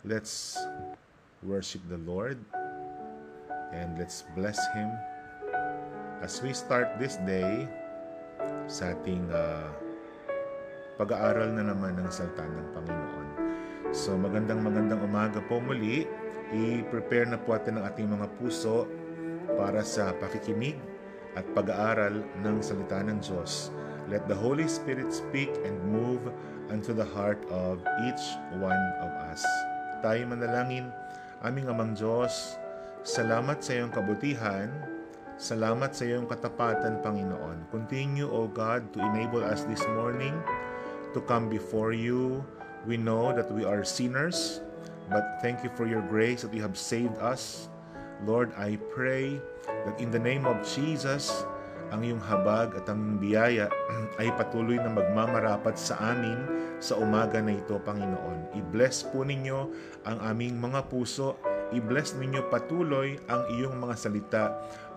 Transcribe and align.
Let's 0.00 0.56
worship 1.44 1.84
the 1.92 2.00
Lord 2.08 2.40
and 3.68 4.00
let's 4.00 4.24
bless 4.32 4.56
Him 4.72 4.88
as 6.24 6.40
we 6.40 6.56
start 6.56 6.96
this 6.96 7.20
day 7.28 7.68
sa 8.64 8.96
ating 8.96 9.28
uh, 9.28 9.68
pag-aaral 10.96 11.52
na 11.52 11.68
naman 11.68 12.00
ng 12.00 12.08
salita 12.08 12.48
ng 12.48 12.72
Panginoon. 12.72 13.28
So 13.92 14.16
magandang 14.16 14.64
magandang 14.64 15.04
umaga 15.04 15.44
po 15.44 15.60
muli. 15.60 16.08
I-prepare 16.48 17.28
na 17.28 17.36
po 17.36 17.60
natin 17.60 17.76
ang 17.76 17.92
ating 17.92 18.08
mga 18.08 18.24
puso 18.40 18.88
para 19.52 19.84
sa 19.84 20.16
pakikinig 20.16 20.80
at 21.36 21.44
pag-aaral 21.52 22.24
ng 22.40 22.56
salita 22.64 23.04
ng 23.04 23.20
Diyos. 23.20 23.68
Let 24.08 24.24
the 24.32 24.34
Holy 24.34 24.64
Spirit 24.64 25.12
speak 25.12 25.52
and 25.60 25.76
move 25.92 26.24
unto 26.72 26.96
the 26.96 27.04
heart 27.04 27.44
of 27.52 27.84
each 28.08 28.24
one 28.56 28.80
of 29.04 29.12
us. 29.28 29.44
Tayo 30.00 30.24
manalangin, 30.32 30.88
aming 31.44 31.68
amang 31.68 31.92
Diyos, 31.92 32.56
salamat 33.04 33.60
sa 33.60 33.76
iyong 33.76 33.92
kabutihan, 33.92 34.72
salamat 35.36 35.92
sa 35.92 36.08
iyong 36.08 36.24
katapatan, 36.24 37.04
Panginoon. 37.04 37.68
Continue, 37.68 38.24
O 38.24 38.48
God, 38.48 38.88
to 38.96 39.04
enable 39.04 39.44
us 39.44 39.68
this 39.68 39.84
morning 39.92 40.32
to 41.12 41.20
come 41.28 41.52
before 41.52 41.92
you. 41.92 42.40
We 42.88 42.96
know 42.96 43.36
that 43.36 43.52
we 43.52 43.68
are 43.68 43.84
sinners, 43.84 44.64
but 45.12 45.36
thank 45.44 45.60
you 45.60 45.68
for 45.76 45.84
your 45.84 46.00
grace 46.08 46.48
that 46.48 46.56
you 46.56 46.64
have 46.64 46.80
saved 46.80 47.20
us. 47.20 47.68
Lord, 48.24 48.56
I 48.56 48.80
pray 48.96 49.36
that 49.84 50.00
in 50.00 50.08
the 50.08 50.20
name 50.20 50.48
of 50.48 50.64
Jesus, 50.64 51.44
ang 51.90 52.00
iyong 52.06 52.22
habag 52.22 52.78
at 52.78 52.86
ang 52.86 53.18
biyaya 53.18 53.66
ay 54.22 54.30
patuloy 54.38 54.78
na 54.78 54.90
magmamarapat 54.90 55.74
sa 55.74 55.98
amin 56.14 56.38
sa 56.80 56.96
umaga 56.96 57.42
na 57.44 57.54
ito, 57.54 57.76
Panginoon. 57.76 58.56
I-bless 58.56 59.04
po 59.10 59.26
ninyo 59.26 59.58
ang 60.08 60.18
aming 60.24 60.56
mga 60.56 60.88
puso. 60.88 61.36
I-bless 61.70 62.18
ninyo 62.18 62.50
patuloy 62.50 63.20
ang 63.30 63.46
iyong 63.52 63.76
mga 63.78 63.94
salita 63.94 64.44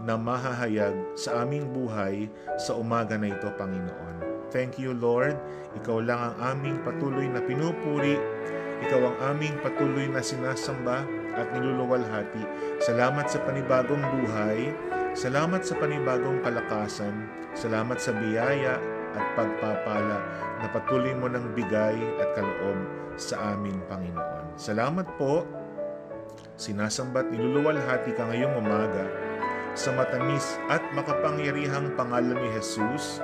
na 0.01 0.17
mahahayag 0.17 1.17
sa 1.19 1.43
aming 1.45 1.69
buhay 1.69 2.31
sa 2.57 2.73
umaga 2.79 3.19
na 3.19 3.29
ito, 3.29 3.51
Panginoon. 3.59 4.47
Thank 4.53 4.77
you, 4.77 4.93
Lord. 4.93 5.33
Ikaw 5.81 5.97
lang 6.05 6.21
ang 6.21 6.35
aming 6.55 6.77
patuloy 6.85 7.25
na 7.25 7.41
pinupuri. 7.41 8.21
Ikaw 8.85 9.01
ang 9.01 9.17
aming 9.33 9.57
patuloy 9.65 10.05
na 10.05 10.21
sinasamba 10.21 11.01
at 11.33 11.49
niluluwalhati. 11.57 12.45
Salamat 12.85 13.25
sa 13.33 13.41
panibagong 13.41 14.01
buhay. 14.01 14.92
Salamat 15.13 15.61
sa 15.61 15.77
panibagong 15.77 16.41
kalakasan. 16.41 17.29
Salamat 17.53 18.01
sa 18.01 18.17
biyaya 18.17 18.81
at 19.13 19.25
pagpapala 19.37 20.17
na 20.57 20.67
patuloy 20.73 21.13
mo 21.13 21.29
ng 21.29 21.53
bigay 21.53 22.01
at 22.17 22.33
kaloob 22.33 22.81
sa 23.13 23.53
aming 23.53 23.77
Panginoon. 23.85 24.57
Salamat 24.57 25.05
po. 25.21 25.45
Sinasambat 26.57 27.29
niluluwalhati 27.29 28.17
ka 28.17 28.25
ngayong 28.25 28.57
umaga 28.57 29.05
sa 29.77 29.93
matamis 29.93 30.57
at 30.73 30.81
makapangyarihang 30.97 31.93
pangalan 31.93 32.33
ni 32.33 32.49
Jesus. 32.57 33.21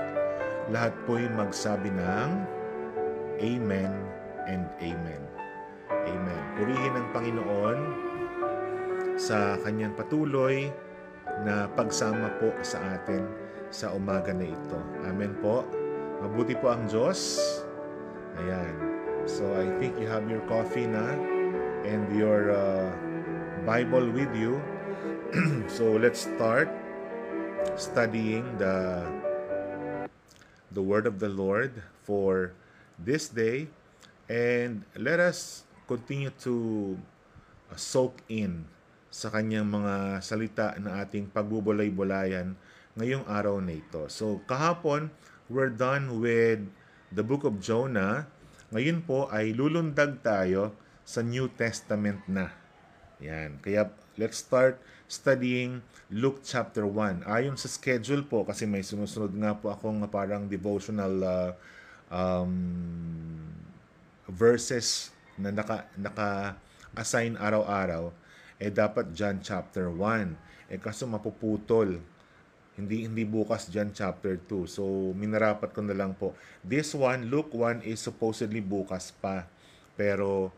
Lahat 0.70 0.94
po'y 1.10 1.26
magsabi 1.26 1.90
ng 1.90 2.30
Amen 3.42 3.94
and 4.46 4.70
Amen. 4.78 5.22
Amen. 5.90 6.44
Purihin 6.54 6.94
ang 6.94 7.08
Panginoon 7.18 7.80
sa 9.18 9.58
kanyang 9.66 9.98
patuloy 9.98 10.70
na 11.46 11.72
pagsama 11.72 12.36
po 12.40 12.52
sa 12.62 13.00
atin 13.00 13.24
sa 13.70 13.94
umaga 13.94 14.34
na 14.34 14.50
ito. 14.50 14.80
Amen 15.06 15.38
po. 15.40 15.64
Mabuti 16.20 16.58
po 16.58 16.74
ang 16.74 16.90
Diyos. 16.90 17.40
Ayan. 18.42 18.76
So 19.30 19.46
I 19.56 19.70
think 19.78 19.96
you 20.02 20.10
have 20.10 20.26
your 20.28 20.42
coffee 20.50 20.90
na 20.90 21.16
and 21.86 22.10
your 22.12 22.52
uh, 22.52 22.92
Bible 23.64 24.10
with 24.10 24.32
you. 24.34 24.58
so 25.70 25.96
let's 25.96 26.26
start 26.26 26.68
studying 27.78 28.44
the 28.58 29.06
the 30.74 30.82
word 30.82 31.06
of 31.06 31.22
the 31.22 31.30
Lord 31.30 31.86
for 32.04 32.58
this 32.98 33.30
day 33.30 33.70
and 34.30 34.86
let 34.98 35.22
us 35.22 35.64
continue 35.88 36.30
to 36.46 36.98
uh, 37.72 37.78
soak 37.78 38.22
in 38.30 38.66
sa 39.10 39.34
kanyang 39.34 39.66
mga 39.66 40.22
salita 40.22 40.78
na 40.78 41.02
ating 41.02 41.34
pagbubulay-bulayan 41.34 42.54
ngayong 42.94 43.26
araw 43.26 43.58
na 43.58 43.78
ito. 43.78 44.06
So 44.10 44.42
kahapon, 44.46 45.10
we're 45.50 45.74
done 45.74 46.22
with 46.22 46.62
the 47.10 47.26
book 47.26 47.42
of 47.42 47.58
Jonah. 47.58 48.30
Ngayon 48.70 49.02
po 49.02 49.26
ay 49.34 49.58
lulundag 49.58 50.22
tayo 50.22 50.78
sa 51.02 51.26
New 51.26 51.50
Testament 51.50 52.22
na. 52.30 52.54
Yan. 53.18 53.58
Kaya 53.66 53.90
let's 54.22 54.46
start 54.46 54.78
studying 55.10 55.82
Luke 56.14 56.46
chapter 56.46 56.86
1. 56.86 57.26
Ayon 57.26 57.58
sa 57.58 57.66
schedule 57.66 58.22
po 58.22 58.46
kasi 58.46 58.70
may 58.70 58.86
sumusunod 58.86 59.34
nga 59.34 59.58
po 59.58 59.74
akong 59.74 60.06
parang 60.06 60.46
devotional 60.46 61.14
uh, 61.26 61.52
um, 62.14 62.54
verses 64.30 65.10
na 65.34 65.50
naka, 65.50 65.90
naka-assign 65.98 67.42
araw-araw 67.42 68.14
eh 68.60 68.70
dapat 68.70 69.16
John 69.16 69.40
chapter 69.40 69.88
1. 69.88 70.70
Eh 70.70 70.78
kaso 70.78 71.08
mapuputol 71.08 71.98
hindi 72.80 73.04
hindi 73.04 73.28
bukas 73.28 73.68
John 73.68 73.92
chapter 73.92 74.40
2. 74.48 74.64
So 74.68 74.84
minarapat 75.12 75.76
ko 75.76 75.84
na 75.84 75.96
lang 75.96 76.16
po. 76.16 76.32
This 76.64 76.96
one, 76.96 77.28
Luke 77.28 77.52
1 77.52 77.84
is 77.84 78.00
supposedly 78.00 78.64
bukas 78.64 79.12
pa. 79.12 79.48
Pero 80.00 80.56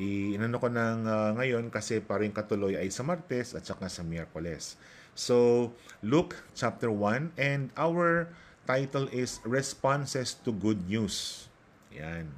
inano 0.00 0.56
ko 0.56 0.72
ng 0.72 1.04
uh, 1.04 1.30
ngayon 1.36 1.68
kasi 1.68 2.00
paring 2.00 2.32
katuloy 2.32 2.80
ay 2.80 2.88
sa 2.88 3.04
Martes 3.04 3.52
at 3.52 3.68
saka 3.68 3.92
sa 3.92 4.00
Miyerkules. 4.00 4.80
So 5.12 5.68
Luke 6.00 6.40
chapter 6.56 6.88
1 6.88 7.36
and 7.36 7.68
our 7.76 8.32
title 8.64 9.10
is 9.12 9.44
Responses 9.44 10.40
to 10.44 10.56
Good 10.56 10.88
News. 10.88 11.48
Yan. 11.92 12.32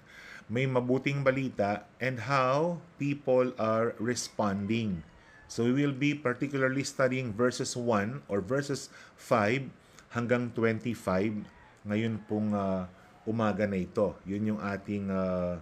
May 0.50 0.66
mabuting 0.66 1.22
balita 1.22 1.86
and 2.02 2.26
how 2.26 2.82
people 2.98 3.54
are 3.54 3.94
responding 4.02 5.06
So 5.50 5.66
we 5.66 5.74
will 5.74 5.90
be 5.90 6.14
particularly 6.14 6.86
studying 6.86 7.34
verses 7.34 7.74
1 7.74 8.30
or 8.30 8.38
verses 8.38 8.86
5 9.18 9.66
hanggang 10.14 10.54
25 10.54 11.42
ngayon 11.90 12.22
pong 12.30 12.54
uh, 12.54 12.86
umaga 13.26 13.66
na 13.66 13.82
ito. 13.82 14.14
Yun 14.22 14.54
yung 14.54 14.60
ating 14.62 15.10
uh, 15.10 15.58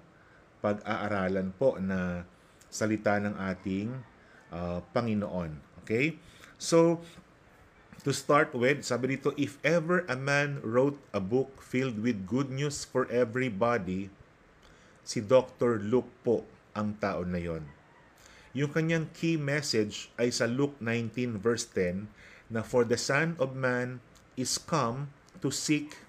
pag-aaralan 0.60 1.56
po 1.56 1.80
na 1.80 2.28
salita 2.68 3.16
ng 3.16 3.32
ating 3.48 3.96
uh, 4.52 4.84
Panginoon. 4.92 5.56
Okay? 5.80 6.20
So, 6.60 7.00
to 8.04 8.12
start 8.12 8.52
with, 8.52 8.84
sabi 8.84 9.16
dito, 9.16 9.32
if 9.40 9.56
ever 9.64 10.04
a 10.04 10.20
man 10.20 10.60
wrote 10.60 11.00
a 11.16 11.20
book 11.24 11.64
filled 11.64 11.96
with 12.04 12.28
good 12.28 12.52
news 12.52 12.84
for 12.84 13.08
everybody, 13.08 14.12
si 15.08 15.24
Dr. 15.24 15.80
Luke 15.80 16.12
po 16.20 16.44
ang 16.76 16.92
tao 17.00 17.24
na 17.24 17.40
yon. 17.40 17.64
Yung 18.52 18.68
kanyang 18.68 19.08
key 19.16 19.40
message 19.40 20.12
ay 20.20 20.28
sa 20.28 20.44
Luke 20.44 20.76
19 20.84 21.40
verse 21.40 21.64
10 21.72 22.12
na 22.52 22.60
for 22.60 22.84
the 22.84 23.00
Son 23.00 23.32
of 23.40 23.56
Man 23.56 24.04
is 24.36 24.60
come 24.60 25.08
to 25.40 25.48
seek 25.48 26.04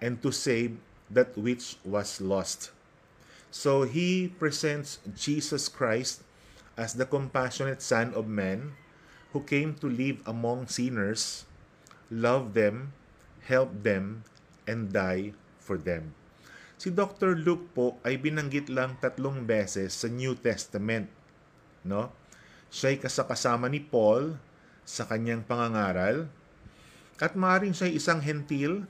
and 0.00 0.24
to 0.24 0.32
save 0.32 0.80
that 1.12 1.36
which 1.36 1.76
was 1.84 2.24
lost. 2.24 2.72
So 3.52 3.84
he 3.84 4.32
presents 4.40 5.04
Jesus 5.12 5.68
Christ 5.68 6.24
as 6.80 6.96
the 6.96 7.04
compassionate 7.04 7.84
Son 7.84 8.16
of 8.16 8.24
Man 8.24 8.72
who 9.36 9.44
came 9.44 9.76
to 9.84 9.88
live 9.92 10.24
among 10.24 10.72
sinners, 10.72 11.44
love 12.08 12.56
them, 12.56 12.96
help 13.44 13.84
them, 13.84 14.24
and 14.64 14.88
die 14.88 15.36
for 15.60 15.76
them. 15.76 16.16
Si 16.82 16.90
Dr. 16.90 17.38
Luke 17.38 17.70
po 17.78 18.02
ay 18.02 18.18
binanggit 18.18 18.66
lang 18.66 18.98
tatlong 18.98 19.46
beses 19.46 19.94
sa 19.94 20.10
New 20.10 20.34
Testament 20.34 21.06
no? 21.86 22.10
Siya'y 22.74 22.98
kasakasama 22.98 23.70
ni 23.70 23.78
Paul 23.78 24.34
sa 24.82 25.06
kanyang 25.06 25.46
pangangaral 25.46 26.26
at 27.22 27.38
maaaring 27.38 27.70
siya'y 27.70 28.02
isang 28.02 28.18
hentil 28.18 28.82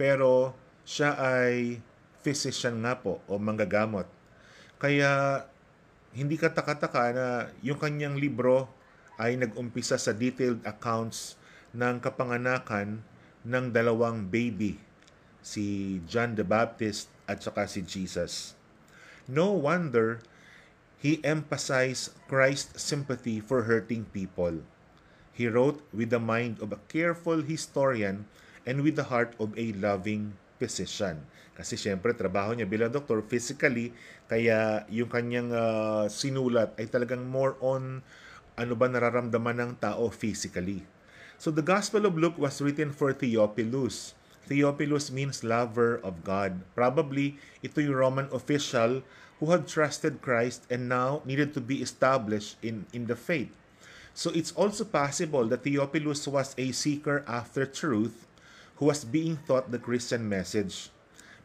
pero 0.00 0.56
siya 0.88 1.20
ay 1.20 1.84
physician 2.24 2.80
nga 2.80 2.96
po 2.96 3.20
o 3.28 3.36
manggagamot. 3.36 4.08
Kaya 4.80 5.44
hindi 6.16 6.40
katakataka 6.40 7.02
na 7.12 7.28
yung 7.60 7.76
kanyang 7.76 8.16
libro 8.16 8.72
ay 9.20 9.36
nag-umpisa 9.36 10.00
sa 10.00 10.16
detailed 10.16 10.64
accounts 10.64 11.36
ng 11.76 12.00
kapanganakan 12.00 13.04
ng 13.44 13.64
dalawang 13.68 14.24
baby, 14.32 14.80
si 15.40 15.98
John 16.04 16.36
the 16.36 16.46
Baptist 16.46 17.08
at 17.24 17.42
saka 17.42 17.66
si 17.66 17.82
Jesus. 17.84 18.54
No 19.26 19.52
wonder 19.56 20.20
He 21.00 21.16
emphasized 21.24 22.12
Christ's 22.28 22.84
sympathy 22.84 23.40
for 23.40 23.64
hurting 23.64 24.12
people. 24.12 24.60
He 25.32 25.48
wrote 25.48 25.80
with 25.96 26.12
the 26.12 26.20
mind 26.20 26.60
of 26.60 26.76
a 26.76 26.82
careful 26.92 27.40
historian 27.40 28.28
and 28.68 28.84
with 28.84 29.00
the 29.00 29.08
heart 29.08 29.32
of 29.40 29.56
a 29.56 29.72
loving 29.80 30.36
physician. 30.60 31.24
Kasi 31.56 31.80
syempre, 31.80 32.12
trabaho 32.12 32.52
niya 32.52 32.68
bilang 32.68 32.92
doktor 32.92 33.24
physically, 33.24 33.96
kaya 34.28 34.84
yung 34.92 35.08
kanyang 35.08 35.48
uh, 35.48 36.04
sinulat 36.12 36.76
ay 36.76 36.84
talagang 36.84 37.24
more 37.24 37.56
on 37.64 38.04
ano 38.60 38.76
ba 38.76 38.84
nararamdaman 38.92 39.56
ng 39.56 39.72
tao 39.80 40.12
physically. 40.12 40.84
So 41.40 41.48
the 41.48 41.64
Gospel 41.64 42.04
of 42.04 42.20
Luke 42.20 42.36
was 42.36 42.60
written 42.60 42.92
for 42.92 43.16
Theophilus. 43.16 44.12
Theophilus 44.50 45.14
means 45.14 45.46
lover 45.46 46.02
of 46.02 46.26
God. 46.26 46.66
Probably 46.74 47.38
ito 47.62 47.78
yung 47.78 47.94
Roman 47.94 48.26
official 48.34 49.06
who 49.38 49.54
had 49.54 49.70
trusted 49.70 50.18
Christ 50.18 50.66
and 50.66 50.90
now 50.90 51.22
needed 51.22 51.54
to 51.54 51.62
be 51.62 51.78
established 51.78 52.58
in, 52.58 52.90
in 52.90 53.06
the 53.06 53.14
faith. 53.14 53.54
So 54.10 54.34
it's 54.34 54.50
also 54.58 54.82
possible 54.82 55.46
that 55.54 55.62
Theophilus 55.62 56.26
was 56.26 56.58
a 56.58 56.74
seeker 56.74 57.22
after 57.30 57.62
truth 57.62 58.26
who 58.82 58.90
was 58.90 59.06
being 59.06 59.38
taught 59.46 59.70
the 59.70 59.78
Christian 59.78 60.26
message. 60.26 60.90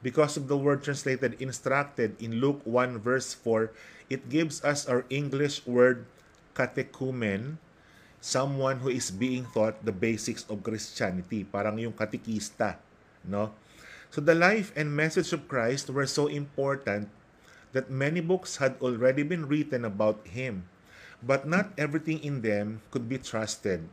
Because 0.01 0.33
of 0.33 0.49
the 0.49 0.57
word 0.57 0.81
translated 0.81 1.37
instructed 1.37 2.17
in 2.17 2.41
Luke 2.41 2.65
1 2.65 2.97
verse 3.05 3.37
4, 3.37 3.69
it 4.09 4.33
gives 4.33 4.65
us 4.65 4.89
our 4.89 5.05
English 5.13 5.61
word 5.69 6.09
catechumen, 6.57 7.61
someone 8.17 8.81
who 8.81 8.89
is 8.89 9.13
being 9.13 9.45
taught 9.53 9.77
the 9.85 9.93
basics 9.93 10.41
of 10.49 10.65
Christianity, 10.65 11.45
parang 11.45 11.77
yung 11.77 11.93
katikista, 11.93 12.81
no? 13.27 13.51
So 14.09 14.21
the 14.21 14.35
life 14.35 14.71
and 14.75 14.95
message 14.95 15.33
of 15.33 15.47
Christ 15.47 15.89
were 15.89 16.07
so 16.07 16.27
important 16.27 17.09
that 17.73 17.91
many 17.91 18.21
books 18.21 18.57
had 18.57 18.79
already 18.79 19.23
been 19.23 19.47
written 19.47 19.83
about 19.83 20.23
him, 20.27 20.63
but 21.21 21.47
not 21.47 21.75
everything 21.77 22.23
in 22.23 22.41
them 22.41 22.81
could 22.91 23.09
be 23.09 23.17
trusted. 23.17 23.83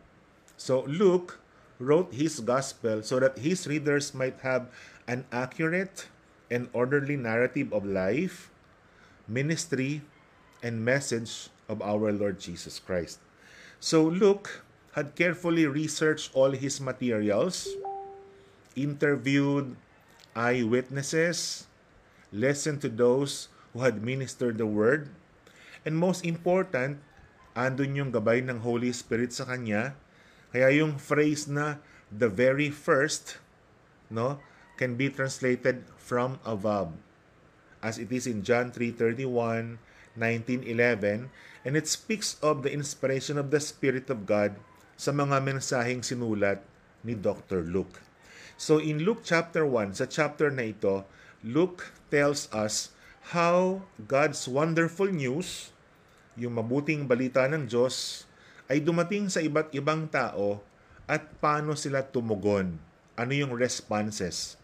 So 0.57 0.87
Luke 0.87 1.41
wrote 1.83 2.15
his 2.15 2.39
gospel 2.39 3.03
so 3.03 3.19
that 3.19 3.39
his 3.39 3.67
readers 3.67 4.15
might 4.15 4.39
have 4.47 4.71
an 5.09 5.27
accurate 5.33 6.07
and 6.51 6.71
orderly 6.73 7.17
narrative 7.17 7.73
of 7.73 7.85
life, 7.85 8.51
ministry, 9.27 10.03
and 10.63 10.85
message 10.85 11.49
of 11.69 11.83
our 11.83 12.13
Lord 12.13 12.39
Jesus 12.39 12.79
Christ. 12.79 13.19
So 13.81 14.05
Luke 14.05 14.63
had 14.95 15.17
carefully 15.17 15.67
researched 15.67 16.31
all 16.35 16.53
his 16.53 16.81
materials, 16.81 17.67
interviewed 18.75 19.77
eyewitnesses, 20.33 21.69
listened 22.33 22.81
to 22.81 22.89
those 22.89 23.53
who 23.73 23.85
had 23.85 24.05
ministered 24.05 24.57
the 24.57 24.69
word, 24.69 25.13
and 25.85 25.97
most 25.97 26.25
important, 26.25 27.01
andun 27.53 27.97
yung 27.97 28.11
gabay 28.13 28.41
ng 28.45 28.65
Holy 28.65 28.93
Spirit 28.93 29.33
sa 29.33 29.45
kanya. 29.45 29.97
Kaya 30.53 30.85
yung 30.85 31.01
phrase 31.01 31.49
na 31.49 31.81
the 32.13 32.29
very 32.29 32.69
first, 32.69 33.41
no, 34.13 34.41
can 34.77 34.97
be 34.97 35.09
translated 35.09 35.85
from 35.97 36.41
above. 36.45 36.93
As 37.81 37.97
it 37.97 38.13
is 38.13 38.29
in 38.29 38.45
John 38.45 38.71
3:31, 38.71 39.81
1911, 40.15 41.33
and 41.65 41.73
it 41.73 41.89
speaks 41.89 42.37
of 42.45 42.61
the 42.63 42.73
inspiration 42.73 43.41
of 43.41 43.49
the 43.49 43.61
Spirit 43.61 44.13
of 44.13 44.29
God 44.29 44.61
sa 44.97 45.11
mga 45.11 45.41
mensaheng 45.41 46.05
sinulat 46.05 46.61
ni 47.01 47.17
Dr. 47.17 47.65
Luke. 47.65 48.05
So 48.63 48.79
in 48.79 49.03
Luke 49.03 49.27
chapter 49.27 49.67
1, 49.67 49.99
sa 49.99 50.07
chapter 50.07 50.47
na 50.47 50.71
ito, 50.71 51.03
Luke 51.43 51.91
tells 52.15 52.47
us 52.55 52.95
how 53.35 53.83
God's 54.07 54.47
wonderful 54.47 55.11
news, 55.11 55.75
yung 56.39 56.55
mabuting 56.55 57.11
balita 57.11 57.43
ng 57.51 57.67
Diyos, 57.67 58.23
ay 58.71 58.79
dumating 58.79 59.27
sa 59.27 59.43
iba't 59.43 59.75
ibang 59.75 60.07
tao 60.07 60.63
at 61.11 61.27
paano 61.43 61.75
sila 61.75 62.07
tumugon. 62.07 62.79
Ano 63.19 63.35
yung 63.35 63.51
responses. 63.51 64.55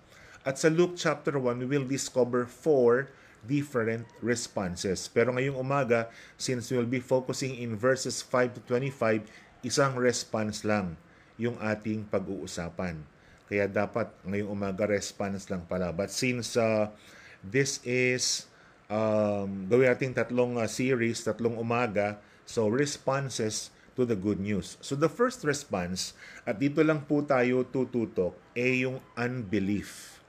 At 0.47 0.63
sa 0.63 0.71
Luke 0.71 0.95
chapter 0.95 1.35
1, 1.35 1.59
we 1.59 1.67
will 1.67 1.83
discover 1.83 2.47
four 2.47 3.11
different 3.51 4.07
responses. 4.23 5.11
Pero 5.11 5.35
ngayong 5.35 5.59
umaga, 5.59 6.07
since 6.39 6.71
we'll 6.71 6.87
be 6.87 7.03
focusing 7.03 7.59
in 7.59 7.75
verses 7.75 8.23
5 8.23 8.63
to 8.63 8.79
25, 8.79 9.27
isang 9.67 9.99
response 9.99 10.63
lang 10.63 10.95
yung 11.35 11.59
ating 11.59 12.07
pag-uusapan. 12.07 13.18
Kaya 13.49 13.65
dapat 13.65 14.13
ngayong 14.29 14.53
umaga 14.53 14.85
response 14.85 15.49
lang 15.49 15.65
pala. 15.65 15.89
But 15.91 16.13
since 16.13 16.55
uh, 16.55 16.93
this 17.41 17.81
is 17.83 18.45
um, 18.93 19.65
gawin 19.73 19.89
natin 19.89 20.13
tatlong 20.13 20.61
uh, 20.61 20.69
series, 20.69 21.25
tatlong 21.25 21.57
umaga, 21.57 22.21
so 22.45 22.69
responses 22.69 23.73
to 23.97 24.05
the 24.05 24.15
good 24.15 24.39
news. 24.39 24.77
So 24.79 24.95
the 24.95 25.11
first 25.11 25.43
response, 25.43 26.15
at 26.47 26.61
dito 26.61 26.85
lang 26.85 27.09
po 27.09 27.25
tayo 27.25 27.65
tututok, 27.67 28.37
ay 28.53 28.87
yung 28.87 29.03
unbelief. 29.17 30.21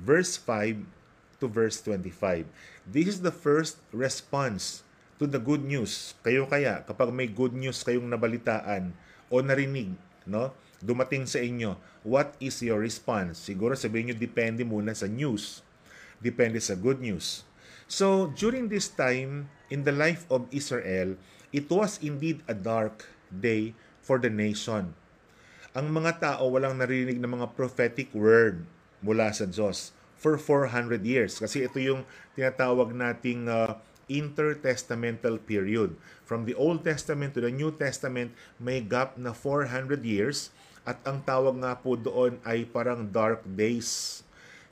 Verse 0.00 0.38
5 0.40 0.86
to 1.42 1.46
verse 1.50 1.82
25. 1.84 2.48
This 2.88 3.06
is 3.06 3.20
the 3.20 3.34
first 3.34 3.82
response 3.92 4.86
to 5.20 5.28
the 5.28 5.38
good 5.38 5.62
news. 5.62 6.16
Kayo 6.24 6.48
kaya, 6.48 6.82
kapag 6.88 7.12
may 7.12 7.28
good 7.28 7.52
news 7.52 7.84
kayong 7.84 8.08
nabalitaan 8.08 8.96
o 9.28 9.44
narinig, 9.44 9.92
no? 10.24 10.50
Dumating 10.84 11.24
sa 11.24 11.40
inyo, 11.40 11.80
what 12.04 12.36
is 12.36 12.60
your 12.60 12.84
response? 12.84 13.40
Siguro 13.40 13.72
sabihin 13.72 14.12
nyo, 14.12 14.16
depende 14.20 14.62
muna 14.62 14.92
sa 14.92 15.08
news. 15.08 15.64
Depende 16.20 16.60
sa 16.60 16.76
good 16.76 17.00
news. 17.00 17.48
So, 17.88 18.32
during 18.36 18.68
this 18.68 18.92
time, 18.92 19.48
in 19.72 19.88
the 19.88 19.92
life 19.92 20.28
of 20.28 20.44
Israel, 20.52 21.16
it 21.52 21.68
was 21.72 21.96
indeed 22.04 22.44
a 22.44 22.56
dark 22.56 23.08
day 23.32 23.72
for 24.04 24.20
the 24.20 24.28
nation. 24.28 24.92
Ang 25.74 25.90
mga 25.90 26.20
tao 26.20 26.52
walang 26.52 26.78
narinig 26.78 27.18
ng 27.18 27.32
mga 27.40 27.56
prophetic 27.56 28.12
word 28.14 28.62
mula 29.00 29.32
sa 29.32 29.48
Diyos 29.48 29.90
for 30.14 30.38
400 30.38 31.02
years. 31.02 31.40
Kasi 31.40 31.66
ito 31.66 31.76
yung 31.82 32.06
tinatawag 32.38 32.94
nating 32.94 33.50
uh, 33.50 33.76
intertestamental 34.08 35.40
period. 35.42 35.96
From 36.24 36.48
the 36.48 36.56
Old 36.56 36.84
Testament 36.84 37.36
to 37.36 37.44
the 37.44 37.52
New 37.52 37.72
Testament, 37.74 38.32
may 38.56 38.80
gap 38.80 39.16
na 39.20 39.36
400 39.36 40.04
years 40.04 40.52
at 40.84 41.00
ang 41.08 41.24
tawag 41.24 41.56
nga 41.64 41.72
po 41.80 41.96
doon 41.96 42.36
ay 42.44 42.68
parang 42.68 43.08
dark 43.08 43.40
days. 43.48 44.20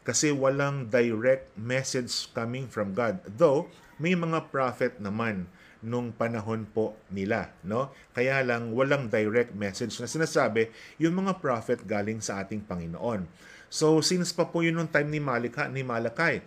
Kasi 0.05 0.29
walang 0.29 0.93
direct 0.93 1.49
message 1.57 2.29
coming 2.37 2.69
from 2.69 2.93
God. 2.93 3.25
Though, 3.25 3.73
may 3.97 4.13
mga 4.13 4.53
prophet 4.53 5.01
naman 5.01 5.49
nung 5.83 6.15
panahon 6.15 6.63
po 6.71 6.95
nila, 7.11 7.51
no? 7.67 7.91
Kaya 8.15 8.39
lang 8.47 8.71
walang 8.71 9.11
direct 9.11 9.51
message 9.57 9.99
na 9.99 10.07
sinasabi 10.07 10.71
yung 11.03 11.19
mga 11.19 11.43
prophet 11.43 11.83
galing 11.83 12.23
sa 12.23 12.39
ating 12.39 12.63
Panginoon. 12.63 13.27
So 13.67 13.99
since 13.99 14.31
pa 14.31 14.47
po 14.47 14.63
yun 14.63 14.79
nung 14.79 14.91
time 14.91 15.11
ni 15.11 15.19
Malika, 15.19 15.67
ni 15.67 15.83
Malachi, 15.83 16.39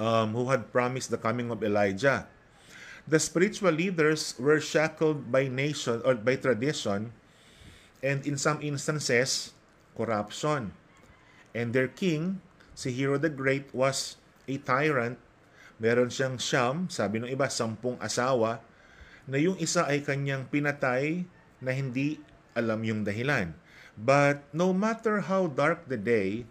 um, 0.00 0.32
who 0.32 0.48
had 0.48 0.72
promised 0.72 1.12
the 1.12 1.20
coming 1.20 1.52
of 1.52 1.60
Elijah, 1.60 2.24
the 3.04 3.20
spiritual 3.20 3.76
leaders 3.76 4.32
were 4.40 4.62
shackled 4.62 5.28
by 5.28 5.44
nation 5.44 6.00
or 6.00 6.16
by 6.16 6.40
tradition 6.40 7.12
and 8.04 8.20
in 8.28 8.36
some 8.36 8.60
instances, 8.60 9.56
corruption. 9.96 10.76
And 11.56 11.72
their 11.72 11.88
king, 11.88 12.44
si 12.76 12.92
Hero 12.92 13.16
the 13.16 13.32
Great, 13.32 13.72
was 13.72 14.20
a 14.44 14.60
tyrant. 14.60 15.16
Meron 15.80 16.12
siyang 16.12 16.36
siyam, 16.36 16.76
sabi 16.92 17.24
ng 17.24 17.32
iba, 17.32 17.48
sampung 17.48 17.96
asawa, 18.04 18.60
na 19.24 19.40
yung 19.40 19.56
isa 19.56 19.88
ay 19.88 20.04
kanyang 20.04 20.44
pinatay 20.52 21.24
na 21.64 21.72
hindi 21.72 22.20
alam 22.52 22.84
yung 22.84 23.08
dahilan. 23.08 23.56
But 23.96 24.44
no 24.52 24.76
matter 24.76 25.24
how 25.24 25.48
dark 25.48 25.88
the 25.88 25.96
day, 25.96 26.44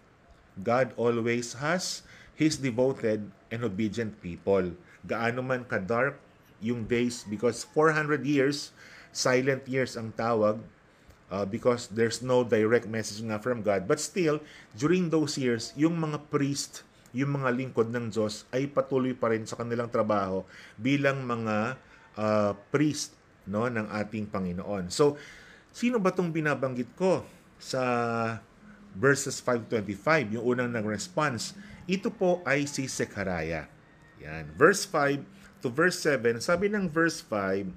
God 0.58 0.98
always 0.98 1.62
has 1.62 2.02
His 2.34 2.58
devoted 2.58 3.30
and 3.54 3.62
obedient 3.62 4.18
people. 4.26 4.74
Gaano 5.06 5.46
man 5.46 5.70
ka-dark 5.70 6.18
yung 6.64 6.90
days 6.90 7.28
because 7.28 7.68
400 7.76 8.26
years, 8.26 8.74
silent 9.14 9.70
years 9.70 9.94
ang 10.00 10.16
tawag 10.18 10.58
uh, 11.34 11.50
because 11.50 11.90
there's 11.90 12.22
no 12.22 12.46
direct 12.46 12.86
message 12.86 13.26
nga 13.26 13.42
from 13.42 13.66
God. 13.66 13.90
But 13.90 13.98
still, 13.98 14.38
during 14.78 15.10
those 15.10 15.34
years, 15.42 15.74
yung 15.74 15.98
mga 15.98 16.30
priest, 16.30 16.86
yung 17.10 17.42
mga 17.42 17.50
lingkod 17.50 17.90
ng 17.90 18.14
Diyos 18.14 18.46
ay 18.54 18.70
patuloy 18.70 19.18
pa 19.18 19.34
rin 19.34 19.50
sa 19.50 19.58
kanilang 19.58 19.90
trabaho 19.90 20.46
bilang 20.78 21.26
mga 21.26 21.82
uh, 22.14 22.54
priest 22.70 23.18
no 23.50 23.66
ng 23.66 23.90
ating 23.90 24.30
Panginoon. 24.30 24.94
So, 24.94 25.18
Sino 25.74 25.98
ba 25.98 26.14
tong 26.14 26.30
binabanggit 26.30 26.94
ko 26.94 27.26
sa 27.58 27.82
verses 28.94 29.42
525, 29.42 30.38
yung 30.38 30.46
unang 30.46 30.70
nag-response? 30.70 31.58
Ito 31.90 32.14
po 32.14 32.46
ay 32.46 32.70
si 32.70 32.86
Zechariah. 32.86 33.66
Yan. 34.22 34.54
Verse 34.54 34.86
5 34.86 35.66
to 35.66 35.74
verse 35.74 35.98
7, 36.06 36.38
sabi 36.38 36.70
ng 36.70 36.86
verse 36.86 37.26
5, 37.26 37.74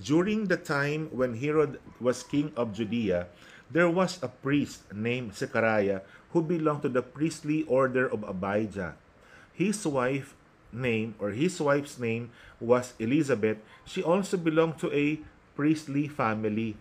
During 0.00 0.48
the 0.48 0.56
time 0.56 1.12
when 1.12 1.36
Herod 1.36 1.76
was 2.00 2.24
king 2.24 2.56
of 2.56 2.72
Judea, 2.72 3.28
there 3.68 3.92
was 3.92 4.16
a 4.24 4.32
priest 4.32 4.88
named 4.96 5.36
Zechariah 5.36 6.00
who 6.32 6.40
belonged 6.40 6.88
to 6.88 6.92
the 6.92 7.04
priestly 7.04 7.68
order 7.68 8.08
of 8.08 8.24
Abijah. 8.24 8.96
His 9.52 9.84
wife 9.84 10.32
name 10.72 11.14
or 11.20 11.36
his 11.36 11.60
wife's 11.60 12.00
name 12.00 12.32
was 12.58 12.96
Elizabeth. 12.96 13.60
She 13.84 14.00
also 14.00 14.40
belonged 14.40 14.80
to 14.80 14.88
a 14.88 15.20
priestly 15.52 16.08
family. 16.08 16.80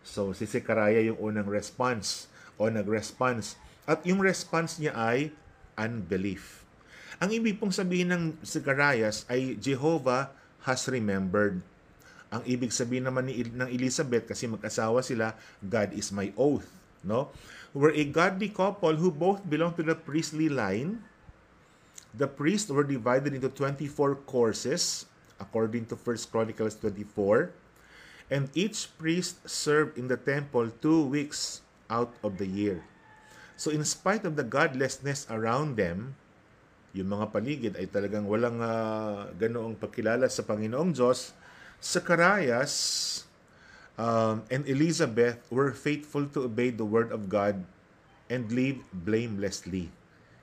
So, 0.00 0.32
si 0.32 0.48
Zechariah 0.48 1.12
yung 1.12 1.20
unang 1.20 1.52
response 1.52 2.32
o 2.56 2.72
nag-response 2.72 3.60
At 3.88 4.04
yung 4.04 4.20
response 4.20 4.76
niya 4.76 4.92
ay 4.92 5.32
unbelief. 5.80 6.60
Ang 7.24 7.32
ibig 7.32 7.56
pong 7.56 7.72
sabihin 7.72 8.12
ng 8.12 8.24
Zacharias 8.44 9.24
ay 9.32 9.56
Jehovah 9.56 10.28
has 10.68 10.84
remembered. 10.92 11.64
Ang 12.28 12.44
ibig 12.44 12.72
sabihin 12.72 13.08
naman 13.08 13.24
ni, 13.28 13.40
ng 13.40 13.70
Elizabeth 13.72 14.28
kasi 14.28 14.44
mag-asawa 14.44 15.00
sila, 15.00 15.32
God 15.64 15.96
is 15.96 16.12
my 16.12 16.28
oath, 16.36 16.68
no? 17.00 17.32
Were 17.72 17.92
a 17.92 18.04
godly 18.04 18.52
couple 18.52 18.96
who 18.96 19.12
both 19.12 19.44
belong 19.44 19.76
to 19.76 19.84
the 19.84 19.96
priestly 19.96 20.48
line. 20.48 21.04
The 22.16 22.28
priests 22.28 22.72
were 22.72 22.84
divided 22.84 23.36
into 23.36 23.52
24 23.52 24.24
courses 24.24 25.04
according 25.38 25.86
to 25.92 25.96
1 25.96 26.32
Chronicles 26.32 26.76
24. 26.80 27.52
And 28.28 28.52
each 28.52 28.92
priest 29.00 29.40
served 29.48 29.96
in 29.96 30.08
the 30.08 30.20
temple 30.20 30.68
two 30.84 31.04
weeks 31.04 31.64
out 31.88 32.12
of 32.20 32.36
the 32.36 32.48
year. 32.48 32.84
So 33.56 33.72
in 33.72 33.84
spite 33.84 34.28
of 34.28 34.36
the 34.36 34.44
godlessness 34.44 35.24
around 35.32 35.80
them, 35.80 36.14
yung 36.92 37.08
mga 37.12 37.26
paligid 37.32 37.72
ay 37.76 37.88
talagang 37.88 38.28
walang 38.28 38.60
uh, 38.60 39.32
ganoong 39.36 39.76
pagkilala 39.76 40.28
sa 40.28 40.44
Panginoong 40.44 40.92
Diyos, 40.92 41.32
Zacharias 41.78 42.74
um, 43.98 44.42
and 44.50 44.66
Elizabeth 44.66 45.38
were 45.50 45.70
faithful 45.70 46.26
to 46.34 46.46
obey 46.46 46.70
the 46.70 46.86
word 46.86 47.10
of 47.10 47.30
God 47.30 47.62
and 48.28 48.50
live 48.52 48.82
blamelessly. 48.92 49.90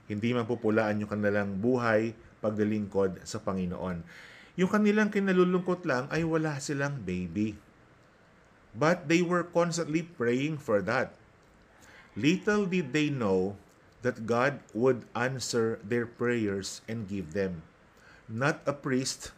Hindi 0.05 0.33
mapupulaan 0.33 1.01
yung 1.01 1.11
kanilang 1.11 1.57
buhay 1.59 2.13
pagdalingkod 2.39 3.25
sa 3.25 3.41
Panginoon. 3.41 4.05
Yung 4.55 4.71
kanilang 4.71 5.11
kinalulungkot 5.11 5.83
lang 5.83 6.07
ay 6.13 6.23
wala 6.23 6.57
silang 6.61 7.01
baby. 7.03 7.57
But 8.75 9.07
they 9.07 9.23
were 9.23 9.43
constantly 9.43 10.03
praying 10.03 10.59
for 10.59 10.83
that. 10.83 11.15
Little 12.15 12.63
did 12.63 12.95
they 12.95 13.11
know 13.11 13.59
that 14.05 14.29
God 14.29 14.63
would 14.71 15.03
answer 15.17 15.79
their 15.83 16.07
prayers 16.07 16.79
and 16.87 17.09
give 17.09 17.35
them 17.35 17.63
not 18.25 18.61
a 18.65 18.73
priest, 18.73 19.31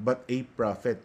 but 0.00 0.24
a 0.28 0.44
prophet, 0.56 1.04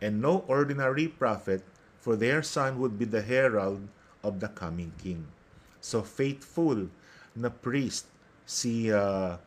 and 0.00 0.20
no 0.20 0.44
ordinary 0.46 1.08
prophet, 1.08 1.64
for 1.98 2.14
their 2.14 2.44
son 2.44 2.78
would 2.78 3.00
be 3.00 3.08
the 3.08 3.22
herald 3.22 3.82
of 4.22 4.38
the 4.38 4.50
coming 4.52 4.94
king. 5.00 5.26
So 5.82 6.02
faithful 6.02 6.90
na 7.34 7.50
priest 7.50 8.08
si 8.46 8.90
uh, 8.90 9.38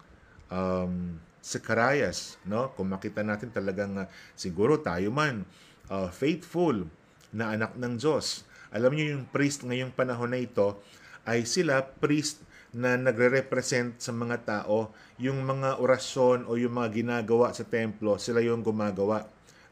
um, 0.51 1.19
Zacarias, 1.39 2.35
no? 2.43 2.75
Kung 2.75 2.91
makita 2.91 3.23
natin 3.23 3.49
talagang 3.49 3.95
uh, 3.95 4.07
siguro 4.35 4.79
tayo 4.79 5.09
man 5.09 5.47
uh, 5.87 6.11
faithful 6.11 6.85
na 7.33 7.55
anak 7.55 7.73
ng 7.79 7.95
Diyos. 7.97 8.45
Alam 8.69 8.93
niyo 8.93 9.17
yung 9.17 9.25
priest 9.29 9.65
ngayong 9.65 9.95
panahon 9.95 10.35
na 10.35 10.39
ito 10.41 10.77
ay 11.25 11.45
sila 11.45 11.81
priest 11.81 12.45
na 12.69 12.93
nagre-represent 13.01 13.97
sa 13.97 14.13
mga 14.13 14.45
tao 14.45 14.93
yung 15.17 15.41
mga 15.41 15.81
orasyon 15.81 16.45
o 16.45 16.53
yung 16.53 16.77
mga 16.77 17.01
ginagawa 17.01 17.49
sa 17.49 17.65
templo, 17.65 18.21
sila 18.21 18.45
yung 18.45 18.61
gumagawa. 18.61 19.25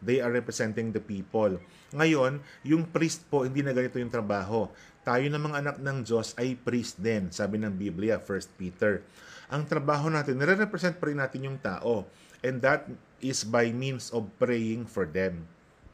They 0.04 0.22
are 0.22 0.30
representing 0.30 0.94
the 0.94 1.02
people. 1.02 1.58
Ngayon, 1.94 2.44
yung 2.62 2.86
priest 2.90 3.26
po, 3.28 3.48
hindi 3.48 3.66
na 3.66 3.74
ganito 3.74 3.98
yung 3.98 4.14
trabaho. 4.14 4.70
Tayo 5.02 5.26
na 5.32 5.40
mga 5.42 5.58
anak 5.64 5.78
ng 5.82 5.98
Diyos 6.04 6.36
ay 6.36 6.60
priest 6.60 7.00
din, 7.00 7.32
sabi 7.32 7.58
ng 7.58 7.74
Biblia, 7.74 8.20
1 8.20 8.60
Peter. 8.60 9.02
Ang 9.48 9.64
trabaho 9.66 10.12
natin, 10.12 10.36
nire-represent 10.36 11.00
pa 11.00 11.08
rin 11.08 11.18
natin 11.18 11.48
yung 11.48 11.58
tao. 11.58 12.04
And 12.44 12.60
that 12.62 12.86
is 13.24 13.48
by 13.48 13.72
means 13.74 14.14
of 14.14 14.28
praying 14.38 14.86
for 14.86 15.08
them. 15.08 15.48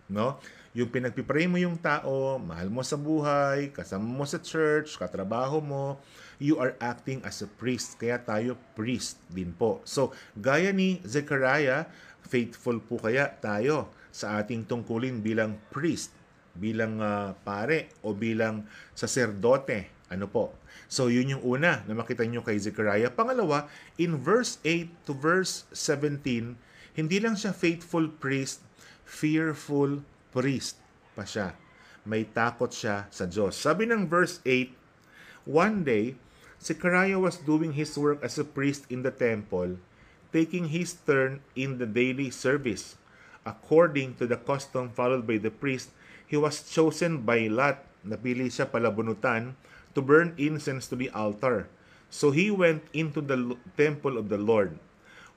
No? 0.10 0.42
Yung 0.74 0.90
pinagpipray 0.90 1.46
mo 1.46 1.62
yung 1.62 1.78
tao, 1.78 2.42
mahal 2.42 2.74
mo 2.74 2.82
sa 2.82 2.98
buhay, 2.98 3.70
kasama 3.70 4.10
mo 4.10 4.26
sa 4.26 4.42
church, 4.42 4.98
katrabaho 4.98 5.62
mo, 5.62 6.02
you 6.42 6.58
are 6.58 6.74
acting 6.82 7.22
as 7.22 7.46
a 7.46 7.50
priest. 7.62 8.02
Kaya 8.02 8.18
tayo 8.18 8.58
priest 8.74 9.22
din 9.30 9.54
po. 9.54 9.86
So, 9.86 10.18
gaya 10.34 10.74
ni 10.74 10.98
Zechariah, 11.06 11.86
faithful 12.28 12.80
po 12.82 13.00
kaya 13.00 13.30
tayo 13.40 13.92
sa 14.14 14.40
ating 14.40 14.70
tungkulin 14.70 15.22
bilang 15.22 15.58
priest, 15.74 16.14
bilang 16.54 17.02
uh, 17.02 17.34
pare 17.42 17.94
o 18.06 18.14
bilang 18.14 18.66
saserdote. 18.94 20.06
Ano 20.14 20.30
po? 20.30 20.54
So, 20.86 21.10
yun 21.10 21.34
yung 21.34 21.44
una 21.44 21.82
na 21.90 21.94
makita 21.98 22.22
nyo 22.30 22.46
kay 22.46 22.62
Zechariah. 22.62 23.10
Pangalawa, 23.10 23.66
in 23.98 24.22
verse 24.22 24.62
8 24.62 25.10
to 25.10 25.18
verse 25.18 25.66
17, 25.74 26.54
hindi 26.94 27.18
lang 27.18 27.34
siya 27.34 27.50
faithful 27.50 28.06
priest, 28.22 28.62
fearful 29.02 30.06
priest 30.30 30.78
pa 31.18 31.26
siya. 31.26 31.58
May 32.06 32.30
takot 32.30 32.70
siya 32.70 33.10
sa 33.10 33.26
Diyos. 33.26 33.58
Sabi 33.58 33.90
ng 33.90 34.06
verse 34.06 34.38
8, 34.46 35.50
One 35.50 35.82
day, 35.82 36.14
Zechariah 36.64 37.20
was 37.20 37.42
doing 37.44 37.76
his 37.76 37.98
work 37.98 38.24
as 38.24 38.40
a 38.40 38.48
priest 38.48 38.88
in 38.88 39.04
the 39.04 39.12
temple, 39.12 39.76
taking 40.34 40.74
his 40.74 40.98
turn 41.06 41.40
in 41.56 41.78
the 41.78 41.86
daily 41.86 42.34
service. 42.34 42.98
According 43.46 44.18
to 44.18 44.26
the 44.26 44.36
custom 44.36 44.90
followed 44.90 45.30
by 45.30 45.38
the 45.38 45.54
priest, 45.54 45.94
he 46.26 46.36
was 46.36 46.66
chosen 46.66 47.22
by 47.22 47.46
Lot, 47.46 47.86
napili 48.02 48.50
siya 48.50 48.66
palabunutan, 48.66 49.54
to 49.94 50.02
burn 50.02 50.34
incense 50.42 50.90
to 50.90 50.98
the 50.98 51.14
altar. 51.14 51.70
So 52.10 52.34
he 52.34 52.50
went 52.50 52.82
into 52.92 53.22
the 53.22 53.56
temple 53.78 54.18
of 54.18 54.34
the 54.34 54.42
Lord. 54.42 54.82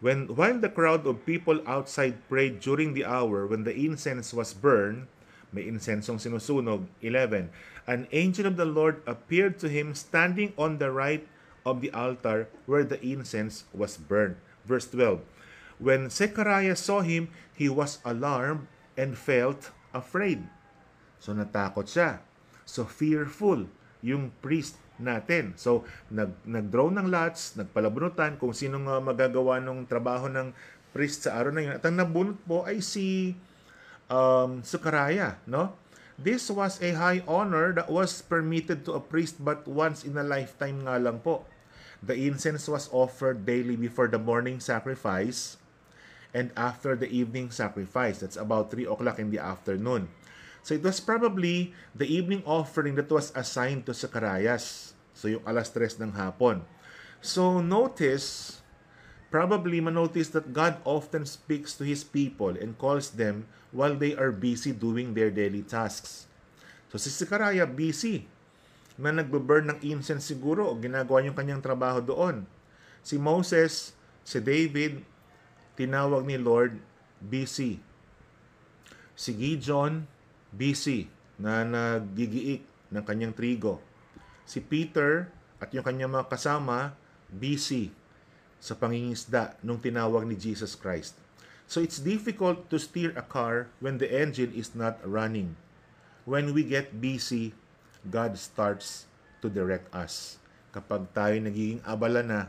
When 0.00 0.29
while 0.33 0.61
the 0.61 0.73
crowd 0.73 1.05
of 1.05 1.25
people 1.25 1.61
outside 1.65 2.21
prayed 2.29 2.61
during 2.61 2.93
the 2.93 3.05
hour 3.05 3.49
when 3.49 3.65
the 3.65 3.73
incense 3.73 4.33
was 4.33 4.53
burned, 4.53 5.09
may 5.53 5.65
insensong 5.65 6.21
sinusunog, 6.21 6.85
11, 7.00 7.49
an 7.88 8.05
angel 8.12 8.45
of 8.45 8.61
the 8.61 8.69
Lord 8.69 9.00
appeared 9.09 9.57
to 9.61 9.73
him 9.73 9.97
standing 9.97 10.53
on 10.61 10.76
the 10.76 10.93
right 10.93 11.25
of 11.65 11.81
the 11.81 11.91
altar 11.97 12.53
where 12.69 12.85
the 12.85 13.00
incense 13.00 13.65
was 13.73 13.97
burned. 13.97 14.37
Verse 14.66 14.90
12, 14.90 15.23
when 15.78 16.11
Zechariah 16.11 16.75
saw 16.75 17.06
him, 17.06 17.30
he 17.54 17.70
was 17.70 18.02
alarmed 18.02 18.66
and 18.99 19.14
felt 19.14 19.70
afraid. 19.94 20.42
So 21.23 21.32
natakot 21.32 21.87
siya. 21.87 22.20
So 22.66 22.82
fearful 22.82 23.70
yung 24.02 24.35
priest 24.42 24.76
natin. 25.00 25.56
So, 25.56 25.85
nag, 26.08 26.32
nag-draw 26.44 26.88
ng 26.92 27.08
lots, 27.08 27.56
nagpalabunutan 27.56 28.40
kung 28.40 28.56
sinong 28.56 28.88
uh, 28.88 29.00
magagawa 29.00 29.61
ng 29.61 29.85
trabaho 29.85 30.28
ng 30.28 30.52
priest 30.96 31.28
sa 31.28 31.37
araw 31.37 31.52
na 31.52 31.62
yun. 31.64 31.75
At 31.76 31.85
ang 31.85 32.00
nabunot 32.00 32.40
po 32.49 32.64
ay 32.64 32.80
si 32.80 33.37
um, 34.08 34.64
Sukaraya, 34.64 35.37
no? 35.44 35.76
This 36.16 36.49
was 36.49 36.80
a 36.80 36.96
high 36.96 37.20
honor 37.28 37.76
that 37.76 37.92
was 37.92 38.25
permitted 38.25 38.88
to 38.88 38.96
a 38.96 39.02
priest 39.04 39.37
but 39.37 39.68
once 39.68 40.00
in 40.00 40.16
a 40.16 40.25
lifetime 40.25 40.80
nga 40.88 40.96
lang 40.96 41.20
po. 41.20 41.44
The 42.07 42.15
incense 42.15 42.71
was 42.71 42.87
offered 42.95 43.43
daily 43.43 43.75
before 43.75 44.07
the 44.07 44.23
morning 44.23 44.63
sacrifice 44.63 45.59
and 46.31 46.55
after 46.55 46.95
the 46.95 47.11
evening 47.11 47.51
sacrifice. 47.51 48.23
That's 48.23 48.39
about 48.39 48.71
3 48.71 48.87
o'clock 48.87 49.19
in 49.19 49.35
the 49.35 49.43
afternoon. 49.43 50.07
So 50.63 50.79
it 50.79 50.87
was 50.87 51.03
probably 51.03 51.75
the 51.95 52.07
evening 52.07 52.47
offering 52.47 52.95
that 52.95 53.11
was 53.11 53.35
assigned 53.35 53.87
to 53.87 53.95
Zacarias. 53.95 54.95
So 55.15 55.27
yung 55.27 55.43
alas 55.47 55.71
tres 55.71 55.99
ng 55.99 56.15
hapon. 56.15 56.63
So 57.23 57.59
notice, 57.59 58.59
probably 59.31 59.83
manotice 59.83 60.31
that 60.35 60.55
God 60.55 60.79
often 60.87 61.27
speaks 61.27 61.75
to 61.79 61.87
His 61.87 62.07
people 62.07 62.55
and 62.55 62.79
calls 62.79 63.15
them 63.15 63.51
while 63.75 63.99
they 63.99 64.15
are 64.15 64.31
busy 64.31 64.71
doing 64.71 65.15
their 65.15 65.31
daily 65.31 65.63
tasks. 65.63 66.31
So 66.91 66.99
si 66.99 67.11
Zechariah 67.11 67.67
busy 67.67 68.31
na 68.97 69.12
nagbe-burn 69.12 69.73
ng 69.73 69.79
incense 69.85 70.25
siguro 70.25 70.73
o 70.73 70.76
ginagawa 70.76 71.21
yung 71.25 71.37
kanyang 71.37 71.61
trabaho 71.61 72.00
doon. 72.00 72.49
Si 73.05 73.21
Moses, 73.21 73.93
si 74.25 74.41
David, 74.41 75.05
tinawag 75.76 76.25
ni 76.25 76.41
Lord 76.41 76.81
busy. 77.21 77.79
Si 79.17 79.33
Gideon, 79.37 80.09
busy 80.53 81.09
na 81.37 81.65
nagigiik 81.65 82.65
ng 82.93 83.05
kanyang 83.05 83.37
trigo. 83.37 83.81
Si 84.49 84.61
Peter 84.65 85.29
at 85.61 85.73
yung 85.73 85.85
kanyang 85.85 86.12
mga 86.17 86.33
kasama 86.33 86.97
busy 87.29 87.93
sa 88.57 88.73
pangingisda 88.73 89.61
nung 89.61 89.81
tinawag 89.81 90.25
ni 90.25 90.37
Jesus 90.37 90.73
Christ. 90.73 91.21
So 91.67 91.83
it's 91.83 91.99
difficult 91.99 92.71
to 92.71 92.79
steer 92.79 93.11
a 93.19 93.26
car 93.26 93.69
when 93.83 93.99
the 93.99 94.07
engine 94.07 94.55
is 94.55 94.73
not 94.73 95.03
running. 95.03 95.59
When 96.23 96.55
we 96.55 96.62
get 96.62 97.03
busy, 97.03 97.55
God 98.11 98.39
starts 98.39 99.11
to 99.43 99.51
direct 99.51 99.91
us. 99.95 100.39
Kapag 100.73 101.11
tayo 101.13 101.37
nagiging 101.41 101.83
abala 101.83 102.23
na, 102.23 102.41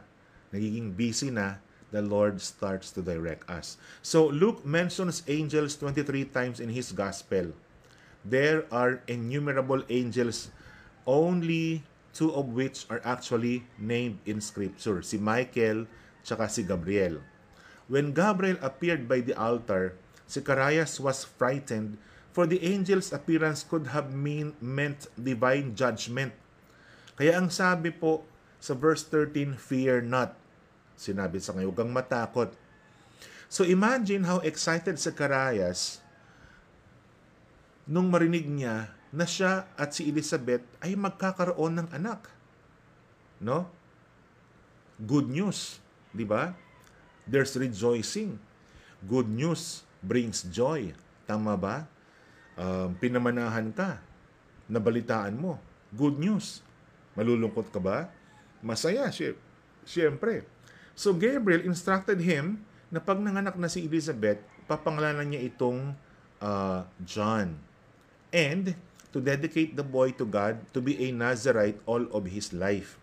nagiging 0.54 0.94
busy 0.94 1.32
na, 1.32 1.60
the 1.92 2.04
Lord 2.04 2.44
starts 2.44 2.92
to 2.96 3.02
direct 3.02 3.48
us. 3.48 3.80
So 4.04 4.28
Luke 4.28 4.68
mentions 4.68 5.24
angels 5.28 5.80
23 5.80 6.28
times 6.30 6.60
in 6.60 6.68
his 6.68 6.92
gospel 6.92 7.56
there 8.28 8.68
are 8.76 9.00
innumerable 9.08 9.88
angels, 9.88 10.52
only 11.08 11.88
two 12.12 12.28
of 12.36 12.52
which 12.52 12.84
are 12.92 13.00
actually 13.08 13.64
named 13.80 14.20
in 14.28 14.44
Scripture, 14.44 15.00
si 15.00 15.16
Michael 15.16 15.88
tsaka 16.28 16.52
si 16.52 16.68
Gabriel. 16.68 17.24
When 17.88 18.12
Gabriel 18.12 18.60
appeared 18.60 19.08
by 19.08 19.24
the 19.24 19.32
altar, 19.40 19.96
Zacharias 20.28 21.00
was 21.00 21.24
frightened 21.24 21.96
for 22.38 22.46
the 22.46 22.62
angel's 22.62 23.10
appearance 23.10 23.65
could 23.65 23.89
have 23.98 24.13
mean, 24.13 24.53
meant 24.62 25.10
divine 25.17 25.74
judgment. 25.74 26.38
Kaya 27.17 27.34
ang 27.41 27.50
sabi 27.50 27.89
po 27.89 28.22
Sa 28.58 28.74
verse 28.74 29.06
13, 29.06 29.53
fear 29.53 30.01
not. 30.01 30.34
Sinabi 30.98 31.38
sa 31.38 31.53
kanya, 31.53 31.70
huwag 31.70 31.86
matakot. 31.94 32.50
So 33.48 33.63
imagine 33.63 34.25
how 34.25 34.41
excited 34.41 34.98
Karayas 35.13 36.03
nung 37.88 38.12
marinig 38.12 38.44
niya 38.44 38.91
na 39.15 39.24
siya 39.24 39.63
at 39.79 39.96
si 39.96 40.12
Elizabeth 40.12 40.65
ay 40.84 41.00
magkakaroon 41.00 41.79
ng 41.79 41.88
anak. 41.96 42.27
No? 43.39 43.72
Good 45.00 45.32
news, 45.32 45.79
di 46.12 46.27
ba? 46.27 46.51
There's 47.24 47.56
rejoicing. 47.56 48.41
Good 49.06 49.32
news 49.32 49.88
brings 50.03 50.44
joy. 50.44 50.91
Tama 51.29 51.56
ba? 51.56 51.88
Um, 52.58 52.98
pinamanahan 52.98 53.70
ka. 53.72 54.02
Nabalitaan 54.66 55.38
mo. 55.38 55.62
Good 55.94 56.18
news. 56.18 56.66
Malulungkot 57.14 57.70
ka 57.70 57.78
ba? 57.78 58.10
Masaya, 58.60 59.08
siyempre. 59.86 60.44
So 60.98 61.14
Gabriel 61.14 61.64
instructed 61.64 62.18
him 62.20 62.66
na 62.90 62.98
pag 62.98 63.22
nanganak 63.22 63.56
na 63.56 63.70
si 63.70 63.86
Elizabeth, 63.86 64.42
papangalanan 64.66 65.30
niya 65.30 65.46
itong 65.46 65.94
uh, 66.42 66.82
John. 67.06 67.62
And 68.34 68.74
to 69.14 69.24
dedicate 69.24 69.78
the 69.78 69.86
boy 69.86 70.12
to 70.20 70.26
God 70.28 70.60
to 70.74 70.82
be 70.84 70.98
a 71.08 71.14
Nazarite 71.14 71.80
all 71.88 72.06
of 72.12 72.28
his 72.28 72.52
life. 72.52 73.00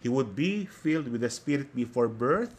He 0.00 0.08
would 0.08 0.34
be 0.34 0.66
filled 0.66 1.08
with 1.08 1.22
the 1.22 1.32
Spirit 1.32 1.72
before 1.72 2.08
birth 2.08 2.52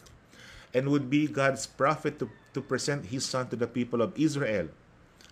and 0.74 0.90
would 0.90 1.10
be 1.10 1.28
God's 1.28 1.68
prophet 1.68 2.20
to, 2.20 2.30
to 2.54 2.62
present 2.62 3.14
his 3.14 3.26
son 3.26 3.48
to 3.50 3.58
the 3.58 3.68
people 3.68 4.02
of 4.02 4.16
Israel. 4.18 4.68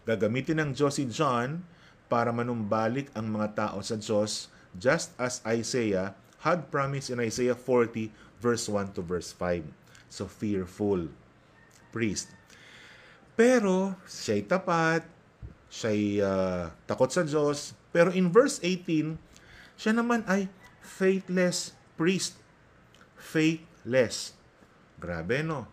Gagamitin 0.05 0.61
ng 0.61 0.71
Diyos 0.77 1.01
si 1.01 1.09
John 1.09 1.65
para 2.05 2.29
manumbalik 2.29 3.09
ang 3.17 3.33
mga 3.33 3.57
tao 3.57 3.81
sa 3.81 3.97
Diyos 3.97 4.53
just 4.77 5.17
as 5.17 5.41
Isaiah 5.41 6.13
had 6.45 6.69
promised 6.69 7.09
in 7.09 7.17
Isaiah 7.17 7.57
40 7.57 8.13
verse 8.37 8.69
1 8.69 8.93
to 8.93 9.01
verse 9.01 9.33
5. 9.33 9.65
So 10.13 10.29
fearful 10.29 11.09
priest. 11.89 12.29
Pero 13.33 13.97
siya'y 14.05 14.45
tapat, 14.45 15.03
siya'y 15.67 16.21
uh, 16.21 16.69
takot 16.85 17.09
sa 17.09 17.25
Diyos. 17.25 17.73
Pero 17.89 18.13
in 18.13 18.29
verse 18.29 18.61
18, 18.61 19.17
siya 19.75 19.91
naman 19.97 20.21
ay 20.29 20.47
faithless 20.79 21.73
priest. 21.99 22.37
Faithless. 23.17 24.37
Grabe 25.01 25.41
no. 25.41 25.67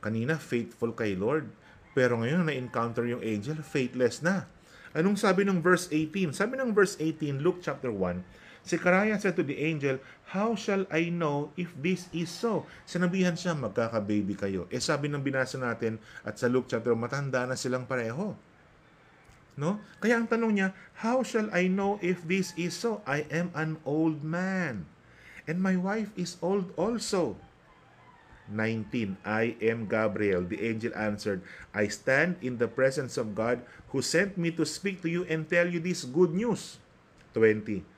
Kanina 0.00 0.38
faithful 0.40 0.94
kay 0.96 1.18
Lord. 1.18 1.50
Pero 1.92 2.20
ngayon 2.20 2.48
na-encounter 2.48 3.04
yung 3.04 3.20
angel, 3.20 3.60
faithless 3.60 4.24
na. 4.24 4.48
Anong 4.92 5.16
sabi 5.16 5.44
ng 5.44 5.60
verse 5.60 5.88
18? 5.88 6.36
Sabi 6.36 6.60
ng 6.60 6.72
verse 6.72 7.00
18, 7.00 7.40
Luke 7.40 7.64
chapter 7.64 7.88
1, 7.88 8.20
Zechariah 8.62 9.18
said 9.18 9.34
to 9.34 9.44
the 9.44 9.58
angel, 9.58 9.98
How 10.32 10.54
shall 10.54 10.86
I 10.88 11.10
know 11.10 11.50
if 11.58 11.74
this 11.74 12.06
is 12.14 12.30
so? 12.30 12.64
Sinabihan 12.86 13.34
siya, 13.34 13.58
magkaka-baby 13.58 14.38
kayo. 14.38 14.70
Eh 14.70 14.80
sabi 14.80 15.10
ng 15.10 15.20
binasa 15.20 15.58
natin 15.58 15.98
at 16.22 16.38
sa 16.38 16.46
Luke 16.46 16.70
chapter, 16.70 16.94
matanda 16.94 17.44
na 17.44 17.58
silang 17.58 17.84
pareho. 17.84 18.32
No? 19.58 19.82
Kaya 20.00 20.16
ang 20.16 20.30
tanong 20.30 20.52
niya, 20.56 20.68
How 21.04 21.20
shall 21.26 21.50
I 21.52 21.68
know 21.68 22.00
if 22.00 22.24
this 22.24 22.56
is 22.56 22.72
so? 22.72 23.04
I 23.04 23.28
am 23.28 23.52
an 23.52 23.82
old 23.84 24.24
man. 24.24 24.88
And 25.44 25.58
my 25.58 25.74
wife 25.74 26.14
is 26.14 26.38
old 26.38 26.70
also. 26.78 27.36
19. 28.52 29.16
I 29.24 29.56
am 29.58 29.88
Gabriel. 29.88 30.44
The 30.44 30.60
angel 30.60 30.92
answered, 30.94 31.40
I 31.72 31.88
stand 31.88 32.36
in 32.44 32.60
the 32.60 32.68
presence 32.68 33.16
of 33.16 33.34
God 33.34 33.64
who 33.90 34.04
sent 34.04 34.36
me 34.36 34.52
to 34.54 34.68
speak 34.68 35.00
to 35.02 35.10
you 35.10 35.24
and 35.26 35.48
tell 35.48 35.66
you 35.66 35.80
this 35.80 36.04
good 36.04 36.36
news. 36.36 36.78
20 37.34 37.88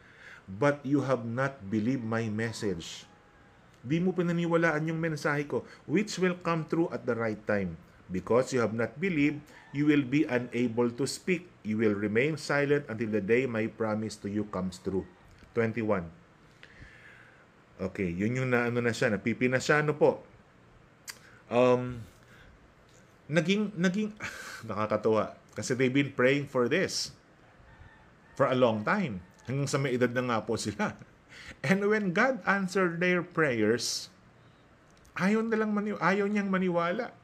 but 0.48 0.80
you 0.84 1.00
have 1.04 1.24
not 1.24 1.56
believed 1.72 2.04
my 2.04 2.28
message. 2.28 3.08
Di 3.84 4.00
mo 4.00 4.16
pinaniwalaan 4.16 4.88
yung 4.88 5.00
mensahe 5.00 5.44
ko, 5.44 5.64
which 5.84 6.16
will 6.16 6.36
come 6.40 6.64
true 6.64 6.88
at 6.92 7.04
the 7.04 7.16
right 7.16 7.40
time. 7.44 7.76
Because 8.08 8.52
you 8.52 8.60
have 8.60 8.76
not 8.76 8.96
believed, 9.00 9.40
you 9.72 9.88
will 9.88 10.04
be 10.04 10.28
unable 10.28 10.92
to 10.92 11.08
speak. 11.08 11.48
You 11.64 11.80
will 11.80 11.96
remain 11.96 12.36
silent 12.36 12.88
until 12.88 13.08
the 13.12 13.24
day 13.24 13.48
my 13.48 13.68
promise 13.68 14.16
to 14.24 14.28
you 14.28 14.44
comes 14.52 14.80
true. 14.80 15.08
21. 15.56 16.04
Okay, 17.80 18.08
yun 18.12 18.38
yung 18.38 18.48
na, 18.52 18.68
ano 18.68 18.84
na 18.84 18.92
siya, 18.94 19.12
napipina 19.12 19.58
siya, 19.58 19.82
ano 19.82 19.96
po. 19.96 20.22
Um, 21.52 22.04
naging, 23.28 23.72
naging, 23.76 24.12
nakakatuwa. 24.68 25.36
Kasi 25.54 25.74
they've 25.78 25.92
been 25.92 26.12
praying 26.12 26.50
for 26.50 26.66
this 26.66 27.14
for 28.34 28.50
a 28.50 28.58
long 28.58 28.82
time. 28.82 29.22
Hanggang 29.46 29.70
sa 29.70 29.78
may 29.78 29.94
edad 29.94 30.10
na 30.10 30.26
nga 30.26 30.38
po 30.42 30.58
sila. 30.58 30.98
And 31.66 31.86
when 31.86 32.10
God 32.16 32.42
answered 32.44 32.98
their 32.98 33.22
prayers, 33.22 34.10
ayaw, 35.14 35.46
na 35.46 35.60
lang 35.62 35.70
mani- 35.70 36.00
ayaw 36.00 36.26
niyang 36.26 36.50
maniwala. 36.50 37.14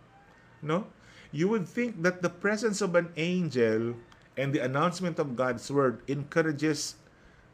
No? 0.62 0.86
You 1.30 1.50
would 1.50 1.66
think 1.66 2.02
that 2.02 2.22
the 2.22 2.30
presence 2.30 2.82
of 2.82 2.94
an 2.98 3.14
angel 3.14 3.98
and 4.34 4.50
the 4.54 4.62
announcement 4.62 5.18
of 5.18 5.38
God's 5.38 5.66
word 5.70 6.02
encourages 6.06 6.98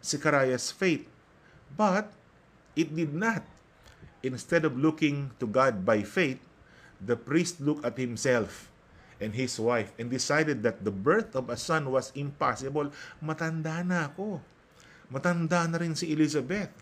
Zechariah's 0.00 0.72
faith. 0.72 1.04
But 1.76 2.12
it 2.74 2.92
did 2.94 3.12
not. 3.12 3.44
Instead 4.24 4.64
of 4.64 4.76
looking 4.76 5.32
to 5.38 5.46
God 5.46 5.84
by 5.84 6.02
faith, 6.02 6.40
the 7.00 7.16
priest 7.16 7.60
looked 7.60 7.84
at 7.84 7.98
himself 7.98 8.70
and 9.20 9.34
his 9.34 9.56
wife 9.60 9.92
and 9.98 10.10
decided 10.10 10.62
that 10.62 10.84
the 10.84 10.92
birth 10.92 11.34
of 11.36 11.48
a 11.48 11.56
son 11.56 11.88
was 11.90 12.12
impossible. 12.14 12.92
Matanda 13.20 13.80
na 13.84 14.12
ako. 14.12 14.40
Matanda 15.08 15.64
na 15.68 15.78
rin 15.80 15.96
si 15.96 16.12
Elizabeth. 16.12 16.72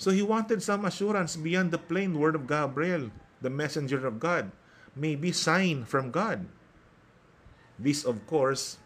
So 0.00 0.08
he 0.08 0.24
wanted 0.24 0.64
some 0.64 0.88
assurance 0.88 1.36
beyond 1.36 1.72
the 1.72 1.80
plain 1.80 2.16
word 2.16 2.32
of 2.32 2.48
Gabriel, 2.48 3.12
the 3.44 3.52
messenger 3.52 4.06
of 4.08 4.16
God. 4.16 4.48
Maybe 4.96 5.30
sign 5.30 5.84
from 5.84 6.10
God. 6.10 6.48
This, 7.76 8.04
of 8.04 8.24
course, 8.24 8.80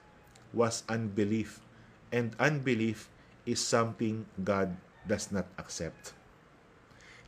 was 0.50 0.82
unbelief. 0.90 1.62
And 2.10 2.34
unbelief 2.38 3.10
is 3.46 3.62
something 3.62 4.26
God 4.42 4.74
does 5.06 5.30
not 5.30 5.46
accept. 5.58 6.14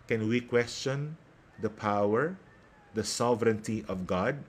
Can 0.06 0.26
we 0.30 0.40
question 0.40 1.18
the 1.58 1.70
power, 1.70 2.38
the 2.96 3.04
sovereignty 3.04 3.84
of 3.84 4.08
God? 4.08 4.40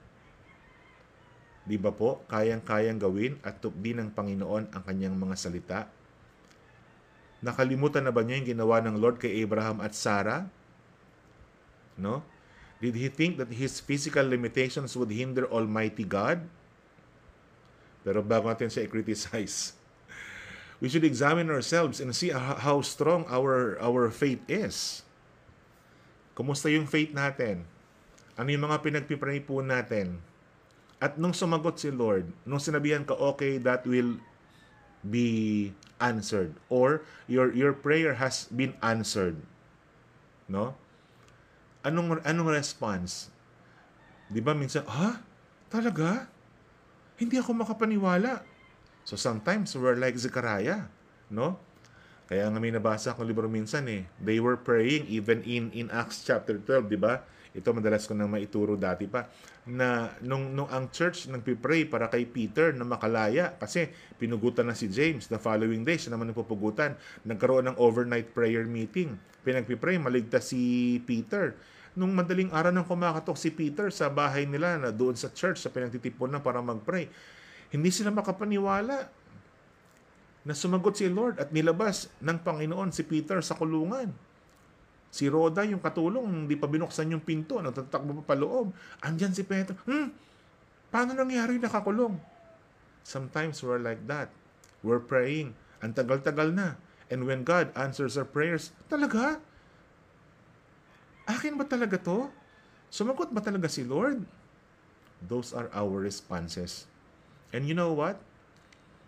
Di 1.68 1.76
ba 1.76 1.92
po, 1.92 2.24
kayang-kayang 2.32 2.96
gawin 2.96 3.36
at 3.44 3.60
tukdi 3.60 3.92
ng 3.92 4.16
Panginoon 4.16 4.72
ang 4.72 4.84
kanyang 4.88 5.20
mga 5.20 5.36
salita? 5.36 5.80
Nakalimutan 7.44 8.08
na 8.08 8.16
ba 8.16 8.24
niya 8.24 8.40
yung 8.40 8.50
ginawa 8.56 8.80
ng 8.80 8.96
Lord 8.98 9.20
kay 9.20 9.44
Abraham 9.44 9.84
at 9.84 9.92
Sarah? 9.92 10.48
No? 12.00 12.24
Did 12.80 12.96
he 12.96 13.12
think 13.12 13.36
that 13.42 13.52
his 13.52 13.84
physical 13.84 14.24
limitations 14.24 14.96
would 14.96 15.12
hinder 15.12 15.44
Almighty 15.52 16.08
God? 16.08 16.48
Pero 18.08 18.24
bago 18.24 18.48
natin 18.48 18.72
siya 18.72 18.88
i-criticize, 18.88 19.76
we 20.82 20.88
should 20.88 21.04
examine 21.04 21.52
ourselves 21.52 22.00
and 22.00 22.16
see 22.16 22.32
how 22.32 22.80
strong 22.80 23.28
our 23.28 23.76
our 23.84 24.08
faith 24.08 24.40
is. 24.48 25.04
Kumusta 26.38 26.72
yung 26.72 26.88
faith 26.88 27.12
natin? 27.12 27.66
Ano 28.38 28.54
yung 28.54 28.70
mga 28.70 28.86
pinagpipray 28.86 29.42
po 29.44 29.66
natin? 29.66 30.22
At 31.02 31.18
nung 31.18 31.34
sumagot 31.34 31.82
si 31.82 31.90
Lord, 31.90 32.30
nung 32.46 32.62
sinabihan 32.62 33.06
ka, 33.06 33.18
okay, 33.18 33.58
that 33.62 33.86
will 33.86 34.18
be 35.06 35.74
answered 35.98 36.54
or 36.70 37.02
your 37.26 37.54
your 37.54 37.74
prayer 37.74 38.18
has 38.18 38.50
been 38.54 38.74
answered 38.86 39.38
no? 40.50 40.74
Anong 41.84 42.24
anong 42.24 42.52
response? 42.52 43.32
Di 44.28 44.44
ba 44.44 44.56
minsan 44.56 44.84
ha? 44.88 45.22
Talaga? 45.68 46.28
Hindi 47.20 47.40
ako 47.40 47.64
makapaniwala. 47.64 48.44
So 49.08 49.16
sometimes 49.16 49.76
we're 49.76 50.00
like 50.00 50.16
Zechariah 50.20 50.88
no? 51.32 51.60
Kaya 52.28 52.52
nga 52.52 52.60
may 52.60 52.76
nabasa 52.76 53.16
akong 53.16 53.28
libro 53.28 53.48
minsan 53.48 53.88
eh. 53.88 54.04
They 54.20 54.44
were 54.44 54.60
praying 54.60 55.08
even 55.08 55.44
in 55.48 55.72
in 55.72 55.88
Acts 55.92 56.28
chapter 56.28 56.60
12 56.60 56.92
di 56.92 57.00
ba 57.00 57.24
ito 57.58 57.74
madalas 57.74 58.06
ko 58.06 58.14
nang 58.14 58.30
maituro 58.30 58.78
dati 58.78 59.10
pa 59.10 59.26
na 59.66 60.14
nung, 60.22 60.54
nung 60.54 60.70
ang 60.70 60.94
church 60.94 61.26
nagpipray 61.26 61.90
para 61.90 62.06
kay 62.06 62.30
Peter 62.30 62.70
na 62.70 62.86
makalaya 62.86 63.58
kasi 63.58 63.90
pinugutan 64.22 64.70
na 64.70 64.78
si 64.78 64.86
James 64.86 65.26
the 65.26 65.42
following 65.42 65.82
day 65.82 65.98
siya 65.98 66.14
naman 66.14 66.30
nagpupugutan. 66.30 66.94
Nagkaroon 67.26 67.74
ng 67.74 67.78
overnight 67.82 68.30
prayer 68.38 68.70
meeting. 68.70 69.18
Pinagpipray 69.42 69.98
maligtas 69.98 70.54
si 70.54 70.96
Peter. 71.10 71.58
Nung 71.98 72.14
madaling 72.14 72.54
araw 72.54 72.70
nang 72.70 72.86
kumakatok 72.86 73.34
si 73.34 73.50
Peter 73.50 73.90
sa 73.90 74.06
bahay 74.14 74.46
nila 74.46 74.78
na 74.78 74.94
doon 74.94 75.18
sa 75.18 75.34
church 75.34 75.58
sa 75.58 75.74
pinagtitipon 75.74 76.30
na 76.30 76.38
para 76.38 76.62
magpray 76.62 77.10
hindi 77.74 77.92
sila 77.92 78.14
makapaniwala 78.16 79.12
na 80.48 80.54
sumagot 80.56 80.96
si 80.96 81.12
Lord 81.12 81.44
at 81.44 81.52
nilabas 81.52 82.08
ng 82.24 82.40
Panginoon 82.40 82.96
si 82.96 83.04
Peter 83.04 83.44
sa 83.44 83.60
kulungan 83.60 84.08
Si 85.18 85.26
Roda, 85.26 85.66
yung 85.66 85.82
katulong, 85.82 86.46
hindi 86.46 86.54
pa 86.54 86.70
binuksan 86.70 87.10
yung 87.10 87.26
pinto, 87.26 87.58
natatakbo 87.58 88.22
pa 88.22 88.38
paloob. 88.38 88.70
Andyan 89.02 89.34
si 89.34 89.42
Petro. 89.42 89.74
Hmm, 89.90 90.14
paano 90.94 91.18
nangyari 91.18 91.58
nakakulong? 91.58 92.22
Sometimes 93.02 93.66
we're 93.66 93.82
like 93.82 94.06
that. 94.06 94.30
We're 94.86 95.02
praying. 95.02 95.58
Ang 95.82 95.98
tagal-tagal 95.98 96.54
na. 96.54 96.78
And 97.10 97.26
when 97.26 97.42
God 97.42 97.74
answers 97.74 98.14
our 98.14 98.30
prayers, 98.30 98.70
talaga? 98.94 99.42
Akin 101.26 101.58
ba 101.58 101.66
talaga 101.66 101.98
to? 101.98 102.30
Sumagot 102.94 103.34
ba 103.34 103.42
talaga 103.42 103.66
si 103.66 103.82
Lord? 103.82 104.22
Those 105.26 105.50
are 105.50 105.74
our 105.74 105.98
responses. 105.98 106.86
And 107.50 107.66
you 107.66 107.74
know 107.74 107.90
what? 107.90 108.22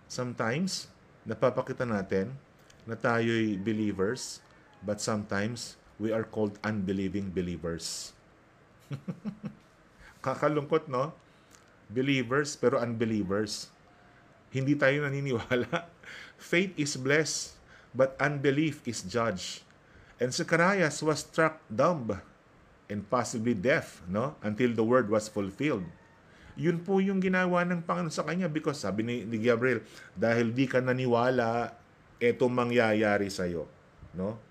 Sometimes, 0.09 0.89
napapakita 1.21 1.85
natin 1.85 2.33
na 2.89 2.97
tayo'y 2.97 3.61
believers, 3.61 4.41
but 4.81 4.97
sometimes, 4.97 5.78
we 5.99 6.15
are 6.15 6.23
called 6.23 6.55
unbelieving 6.63 7.29
believers. 7.29 8.15
Kakalungkot, 10.25 10.87
no? 10.87 11.11
Believers, 11.91 12.55
pero 12.55 12.79
unbelievers. 12.79 13.67
Hindi 14.49 14.73
tayo 14.79 15.05
naniniwala. 15.05 15.91
Faith 16.39 16.73
is 16.79 16.95
blessed, 16.95 17.59
but 17.91 18.15
unbelief 18.17 18.81
is 18.87 19.03
judged. 19.03 19.61
And 20.17 20.31
Zacharias 20.31 21.03
was 21.03 21.23
struck 21.27 21.59
dumb 21.67 22.15
and 22.89 23.05
possibly 23.07 23.53
deaf, 23.53 24.01
no? 24.09 24.35
Until 24.41 24.73
the 24.73 24.83
word 24.83 25.11
was 25.11 25.29
fulfilled. 25.29 25.85
Yun 26.59 26.83
po 26.83 26.99
yung 26.99 27.23
ginawa 27.23 27.63
ng 27.63 27.85
Panginoon 27.87 28.11
sa 28.11 28.27
kanya 28.27 28.51
because 28.51 28.83
sabi 28.83 29.05
ni, 29.05 29.15
ni 29.23 29.39
Gabriel, 29.39 29.79
dahil 30.11 30.51
di 30.51 30.67
ka 30.67 30.83
naniwala, 30.83 31.71
etong 32.19 32.51
mangyayari 32.51 33.31
sa 33.31 33.47
iyo, 33.47 33.63
no? 34.11 34.48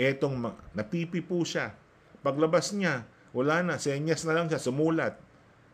Etong 0.00 0.36
napipi 0.72 1.20
po 1.20 1.44
siya. 1.44 1.76
Paglabas 2.24 2.72
niya, 2.72 3.04
wala 3.32 3.64
na, 3.64 3.74
senyas 3.76 4.24
na 4.28 4.36
lang 4.36 4.46
siya, 4.48 4.60
sumulat, 4.60 5.16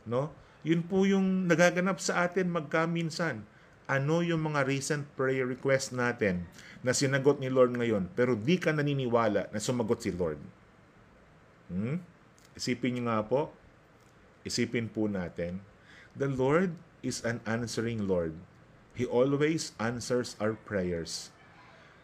no? 0.06 0.32
Yun 0.66 0.82
po 0.86 1.06
yung 1.06 1.46
nagaganap 1.46 2.02
sa 2.02 2.26
atin 2.26 2.50
magkaminsan. 2.50 3.46
Ano 3.88 4.20
yung 4.20 4.44
mga 4.52 4.68
recent 4.68 5.08
prayer 5.16 5.48
request 5.48 5.96
natin 5.96 6.44
na 6.84 6.92
sinagot 6.92 7.40
ni 7.40 7.48
Lord 7.48 7.72
ngayon, 7.72 8.10
pero 8.12 8.36
di 8.36 8.60
ka 8.60 8.74
naniniwala 8.74 9.48
na 9.48 9.58
sumagot 9.62 10.04
si 10.04 10.12
Lord? 10.12 10.38
Hmm? 11.72 12.02
Isipin 12.52 12.98
niyo 12.98 13.08
nga 13.08 13.24
po, 13.24 13.54
isipin 14.44 14.90
po 14.92 15.08
natin, 15.08 15.62
the 16.18 16.28
Lord 16.28 16.74
is 17.00 17.24
an 17.24 17.40
answering 17.48 18.04
Lord. 18.04 18.34
He 18.98 19.06
always 19.06 19.72
answers 19.78 20.34
our 20.42 20.58
prayers. 20.58 21.30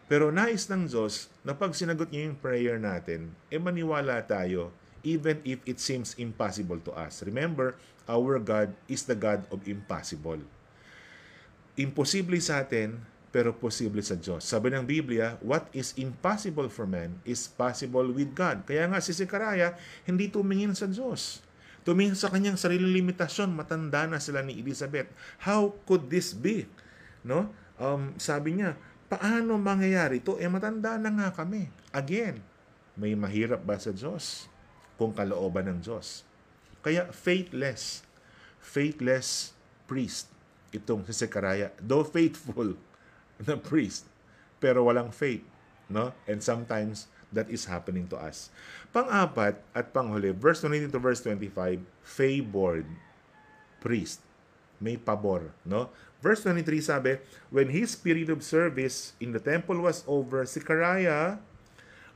Pero 0.05 0.29
nais 0.29 0.69
ng 0.69 0.85
Diyos 0.85 1.33
na 1.41 1.57
pag 1.57 1.73
sinagot 1.73 2.13
niya 2.13 2.29
yung 2.29 2.37
prayer 2.37 2.77
natin, 2.77 3.33
e 3.49 3.57
maniwala 3.57 4.21
tayo 4.21 4.69
even 5.05 5.37
if 5.45 5.61
it 5.69 5.77
seems 5.77 6.17
impossible 6.17 6.81
to 6.81 6.91
us. 6.97 7.21
Remember, 7.21 7.77
our 8.09 8.41
God 8.41 8.73
is 8.89 9.05
the 9.05 9.13
God 9.13 9.45
of 9.53 9.61
impossible. 9.69 10.41
Imposible 11.77 12.41
sa 12.41 12.65
atin, 12.65 12.97
pero 13.29 13.53
posible 13.53 14.01
sa 14.01 14.17
Diyos. 14.17 14.41
Sabi 14.41 14.73
ng 14.73 14.87
Biblia, 14.87 15.37
what 15.45 15.69
is 15.75 15.93
impossible 15.99 16.71
for 16.71 16.89
man 16.89 17.21
is 17.21 17.45
possible 17.45 18.07
with 18.09 18.33
God. 18.33 18.65
Kaya 18.65 18.89
nga 18.89 19.03
si 19.03 19.13
Zechariah, 19.13 19.77
hindi 20.09 20.31
tumingin 20.31 20.73
sa 20.73 20.89
Diyos. 20.89 21.45
Tumingin 21.85 22.17
sa 22.17 22.33
kanyang 22.33 22.57
sariling 22.57 22.95
limitasyon, 22.95 23.53
matanda 23.53 24.09
na 24.09 24.17
sila 24.17 24.41
ni 24.41 24.57
Elizabeth. 24.57 25.11
How 25.43 25.75
could 25.85 26.09
this 26.09 26.33
be? 26.33 26.65
No? 27.21 27.51
Um, 27.75 28.15
sabi 28.17 28.57
niya, 28.57 28.79
paano 29.15 29.55
mangyayari 29.55 30.19
ito? 30.19 30.35
Eh 30.35 30.51
matanda 30.51 30.99
na 30.99 31.07
nga 31.07 31.31
kami. 31.31 31.71
Again, 31.95 32.43
may 32.99 33.15
mahirap 33.15 33.63
ba 33.63 33.79
sa 33.79 33.95
Diyos? 33.95 34.51
Kung 34.99 35.15
kalooban 35.15 35.71
ng 35.71 35.79
Diyos. 35.79 36.27
Kaya 36.83 37.07
faithless, 37.15 38.03
faithless 38.59 39.55
priest 39.87 40.27
itong 40.75 41.07
si 41.07 41.15
Zechariah. 41.15 41.71
Though 41.79 42.03
faithful, 42.03 42.75
na 43.47 43.55
priest, 43.55 44.03
pero 44.59 44.83
walang 44.83 45.15
faith. 45.15 45.43
No? 45.87 46.11
And 46.27 46.43
sometimes, 46.43 47.07
that 47.35 47.51
is 47.51 47.67
happening 47.67 48.07
to 48.07 48.15
us. 48.19 48.47
Pang-apat 48.95 49.59
at 49.75 49.91
panghuli, 49.91 50.31
verse 50.31 50.63
20 50.63 50.91
to 50.91 50.99
verse 50.99 51.19
25, 51.23 51.83
favored 52.03 52.87
priest. 53.83 54.23
May 54.79 54.95
pabor. 54.95 55.51
No? 55.67 55.91
Verse 56.25 56.41
23 56.41 56.81
sabi, 56.81 57.21
When 57.53 57.69
his 57.69 57.93
period 57.93 58.33
of 58.33 58.41
service 58.41 59.13
in 59.21 59.29
the 59.29 59.37
temple 59.37 59.85
was 59.85 60.01
over, 60.09 60.41
Zechariah 60.49 61.37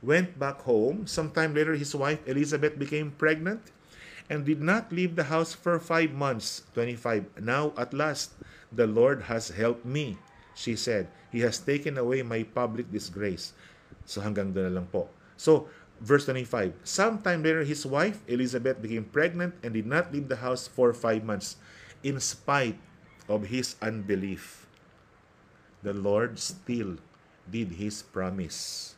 went 0.02 0.34
back 0.34 0.66
home. 0.66 1.06
Sometime 1.06 1.54
later, 1.54 1.78
his 1.78 1.94
wife 1.94 2.18
Elizabeth 2.26 2.74
became 2.74 3.14
pregnant 3.14 3.70
and 4.26 4.42
did 4.42 4.58
not 4.58 4.90
leave 4.90 5.14
the 5.14 5.30
house 5.30 5.54
for 5.54 5.78
five 5.78 6.10
months. 6.10 6.66
25. 6.74 7.38
Now, 7.38 7.70
at 7.78 7.94
last, 7.94 8.34
the 8.74 8.90
Lord 8.90 9.30
has 9.30 9.54
helped 9.54 9.86
me 9.86 10.18
she 10.60 10.76
said, 10.76 11.08
He 11.32 11.40
has 11.40 11.56
taken 11.56 11.96
away 11.96 12.20
my 12.20 12.44
public 12.44 12.92
disgrace. 12.92 13.56
So 14.04 14.20
hanggang 14.20 14.52
doon 14.52 14.68
na 14.68 14.74
lang 14.82 14.88
po. 14.92 15.08
So, 15.40 15.72
verse 16.04 16.28
25, 16.28 16.74
Sometime 16.84 17.40
later, 17.40 17.64
his 17.64 17.88
wife, 17.88 18.20
Elizabeth, 18.28 18.76
became 18.76 19.08
pregnant 19.08 19.56
and 19.64 19.72
did 19.72 19.88
not 19.88 20.12
leave 20.12 20.28
the 20.28 20.44
house 20.44 20.68
for 20.68 20.92
five 20.92 21.24
months 21.24 21.56
in 22.04 22.20
spite 22.20 22.76
of 23.30 23.46
his 23.54 23.78
unbelief. 23.78 24.66
The 25.86 25.94
Lord 25.94 26.36
still 26.36 26.98
did 27.50 27.80
His 27.80 28.02
promise. 28.04 28.92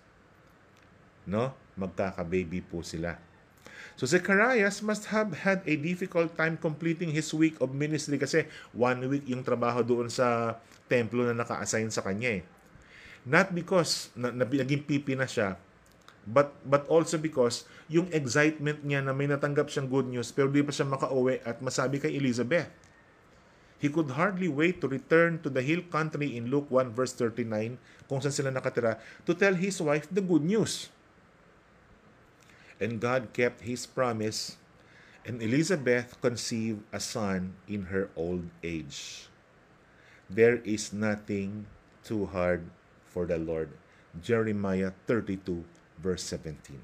No? 1.24 1.54
Magkaka-baby 1.78 2.60
po 2.66 2.84
sila. 2.84 3.16
So 3.96 4.08
Zacharias 4.08 4.82
must 4.82 5.08
have 5.14 5.46
had 5.46 5.62
a 5.64 5.74
difficult 5.78 6.34
time 6.34 6.56
completing 6.58 7.12
his 7.12 7.28
week 7.32 7.60
of 7.60 7.76
ministry 7.76 8.16
kasi 8.16 8.48
one 8.74 9.04
week 9.06 9.28
yung 9.28 9.44
trabaho 9.44 9.84
doon 9.84 10.08
sa 10.08 10.58
templo 10.88 11.22
na 11.22 11.36
naka-assign 11.36 11.92
sa 11.92 12.02
kanya 12.02 12.40
eh. 12.40 12.44
Not 13.22 13.54
because 13.54 14.10
na, 14.18 14.34
na, 14.34 14.42
naging 14.42 14.82
pipi 14.82 15.14
na 15.14 15.30
siya, 15.30 15.54
but 16.26 16.50
but 16.66 16.82
also 16.90 17.14
because 17.14 17.68
yung 17.86 18.10
excitement 18.10 18.82
niya 18.82 19.06
na 19.06 19.14
may 19.14 19.30
natanggap 19.30 19.70
siyang 19.70 19.86
good 19.86 20.10
news 20.10 20.34
pero 20.34 20.50
di 20.50 20.62
pa 20.66 20.74
siya 20.74 20.88
makauwi 20.88 21.38
at 21.46 21.62
masabi 21.62 22.02
kay 22.02 22.18
Elizabeth. 22.18 22.66
He 23.82 23.90
could 23.90 24.14
hardly 24.14 24.46
wait 24.46 24.78
to 24.78 24.86
return 24.86 25.42
to 25.42 25.50
the 25.50 25.58
hill 25.58 25.82
country 25.90 26.38
in 26.38 26.46
Luke 26.46 26.70
1 26.70 26.94
verse 26.94 27.18
39 27.18 27.82
kung 28.06 28.22
saan 28.22 28.30
sila 28.30 28.54
nakatira 28.54 29.02
to 29.26 29.34
tell 29.34 29.58
his 29.58 29.82
wife 29.82 30.06
the 30.06 30.22
good 30.22 30.46
news. 30.46 30.86
And 32.78 33.02
God 33.02 33.34
kept 33.34 33.66
his 33.66 33.82
promise, 33.90 34.54
and 35.26 35.42
Elizabeth 35.42 36.14
conceived 36.22 36.86
a 36.94 37.02
son 37.02 37.58
in 37.66 37.90
her 37.90 38.06
old 38.14 38.46
age. 38.62 39.26
There 40.30 40.62
is 40.62 40.94
nothing 40.94 41.66
too 42.06 42.30
hard 42.30 42.62
for 43.10 43.26
the 43.26 43.38
Lord. 43.38 43.74
Jeremiah 44.22 44.94
32, 45.10 45.58
verse 45.98 46.22
17. 46.30 46.78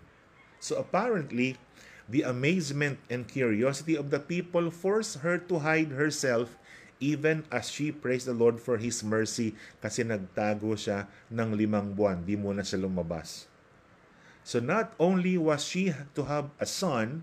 So 0.59 0.83
apparently, 0.83 1.63
the 2.11 2.27
amazement 2.27 2.99
and 3.07 3.31
curiosity 3.31 3.95
of 3.95 4.11
the 4.11 4.19
people 4.19 4.75
forced 4.75 5.23
her 5.23 5.39
to 5.47 5.63
hide 5.63 5.95
herself 5.95 6.58
even 6.99 7.47
as 7.51 7.71
she 7.71 7.95
praised 7.95 8.27
the 8.27 8.35
Lord 8.35 8.59
for 8.59 8.79
His 8.79 9.03
mercy 9.03 9.55
kasi 9.79 10.03
nagtago 10.03 10.75
siya 10.75 11.07
ng 11.31 11.55
limang 11.55 11.95
buwan. 11.95 12.27
Di 12.27 12.35
muna 12.35 12.67
siya 12.67 12.83
lumabas. 12.83 13.47
So 14.43 14.59
not 14.59 14.97
only 14.97 15.37
was 15.37 15.67
she 15.67 15.93
to 16.17 16.23
have 16.27 16.51
a 16.59 16.67
son, 16.67 17.23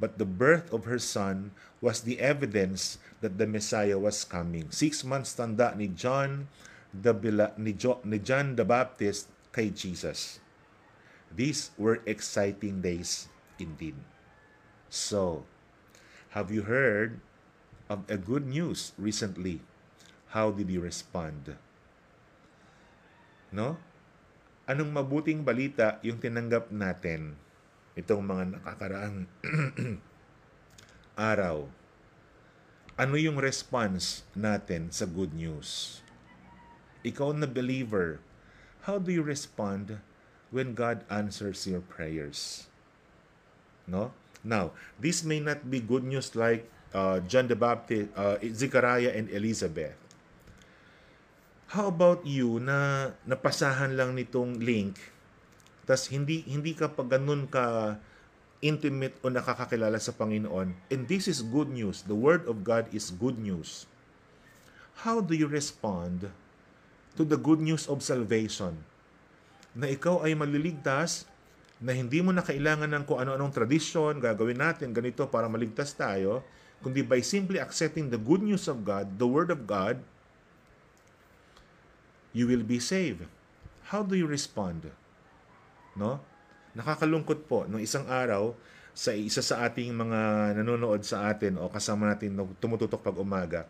but 0.00 0.18
the 0.18 0.26
birth 0.26 0.72
of 0.74 0.88
her 0.90 0.98
son 0.98 1.54
was 1.78 2.02
the 2.02 2.18
evidence 2.18 2.98
that 3.20 3.38
the 3.38 3.46
Messiah 3.46 4.00
was 4.00 4.24
coming. 4.24 4.72
Six 4.72 5.04
months 5.04 5.36
tanda 5.36 5.76
ni 5.76 5.92
John 5.92 6.48
the 6.94 7.12
ni, 7.58 7.74
jo, 7.74 8.00
ni 8.02 8.18
John 8.18 8.56
the 8.56 8.64
Baptist 8.64 9.28
kay 9.52 9.70
Jesus. 9.70 10.40
These 11.34 11.74
were 11.76 11.98
exciting 12.06 12.80
days 12.80 13.26
indeed. 13.58 13.98
So, 14.88 15.44
have 16.30 16.54
you 16.54 16.62
heard 16.70 17.18
of 17.88 18.04
a 18.08 18.16
good 18.16 18.46
news 18.46 18.92
recently? 18.96 19.60
How 20.32 20.50
did 20.50 20.70
you 20.70 20.80
respond? 20.80 21.56
No? 23.54 23.78
anong 24.64 24.96
mabuting 24.96 25.44
balita 25.44 26.00
yung 26.00 26.16
tinanggap 26.16 26.72
natin 26.72 27.36
itong 27.94 28.24
mga 28.24 28.44
nakakaraang 28.58 29.28
araw? 31.32 31.68
Ano 32.94 33.14
yung 33.18 33.36
response 33.36 34.24
natin 34.32 34.88
sa 34.88 35.04
good 35.04 35.34
news? 35.36 36.00
Ikaw 37.04 37.36
na 37.36 37.44
believer, 37.44 38.22
how 38.88 38.96
do 38.96 39.12
you 39.12 39.20
respond 39.20 40.00
when 40.48 40.72
God 40.72 41.04
answers 41.12 41.68
your 41.68 41.84
prayers? 41.84 42.70
No? 43.84 44.16
Now, 44.40 44.72
this 44.96 45.26
may 45.26 45.42
not 45.42 45.68
be 45.68 45.82
good 45.82 46.06
news 46.06 46.32
like 46.32 46.70
uh, 46.94 47.18
John 47.26 47.50
the 47.50 47.58
Baptist, 47.58 48.08
uh, 48.14 48.38
Zechariah 48.40 49.12
and 49.12 49.26
Elizabeth. 49.28 49.98
How 51.74 51.90
about 51.90 52.22
you 52.22 52.62
na 52.62 53.10
napasahan 53.26 53.98
lang 53.98 54.14
nitong 54.14 54.62
link 54.62 54.96
tas 55.84 56.08
hindi 56.08 56.40
hindi 56.48 56.72
ka 56.72 56.88
pa 56.88 57.04
ganun 57.04 57.44
ka 57.44 57.98
intimate 58.64 59.20
o 59.20 59.28
nakakakilala 59.28 60.00
sa 60.00 60.16
Panginoon 60.16 60.72
and 60.88 61.00
this 61.10 61.28
is 61.28 61.44
good 61.44 61.68
news. 61.68 62.06
The 62.08 62.16
word 62.16 62.48
of 62.48 62.64
God 62.64 62.88
is 62.94 63.12
good 63.12 63.36
news. 63.36 63.84
How 65.04 65.20
do 65.20 65.34
you 65.34 65.50
respond 65.50 66.30
to 67.18 67.22
the 67.26 67.36
good 67.36 67.60
news 67.60 67.90
of 67.90 68.00
salvation? 68.00 68.80
Na 69.74 69.90
ikaw 69.90 70.22
ay 70.22 70.38
maliligtas, 70.38 71.26
na 71.82 71.90
hindi 71.90 72.22
mo 72.22 72.30
na 72.30 72.46
kailangan 72.46 72.86
ng 72.88 73.04
kung 73.04 73.18
ano-anong 73.18 73.50
tradisyon, 73.50 74.22
gagawin 74.22 74.62
natin 74.62 74.94
ganito 74.94 75.26
para 75.26 75.50
maligtas 75.50 75.92
tayo, 75.98 76.46
kundi 76.80 77.04
by 77.04 77.20
simply 77.22 77.60
accepting 77.60 78.10
the 78.10 78.20
good 78.20 78.42
news 78.42 78.66
of 78.66 78.82
God, 78.82 79.20
the 79.20 79.28
Word 79.28 79.52
of 79.52 79.68
God, 79.68 80.00
you 82.34 82.50
will 82.50 82.66
be 82.66 82.82
saved. 82.82 83.22
How 83.92 84.02
do 84.02 84.18
you 84.18 84.26
respond? 84.26 84.90
No? 85.94 86.18
Nakakalungkot 86.74 87.46
po, 87.46 87.68
nung 87.70 87.78
isang 87.78 88.10
araw, 88.10 88.56
sa 88.94 89.10
isa 89.10 89.42
sa 89.42 89.66
ating 89.66 89.90
mga 89.90 90.54
nanonood 90.62 91.02
sa 91.02 91.26
atin 91.30 91.58
o 91.58 91.66
kasama 91.66 92.10
natin 92.10 92.38
na 92.38 92.46
tumututok 92.62 93.02
pag 93.02 93.18
umaga, 93.18 93.66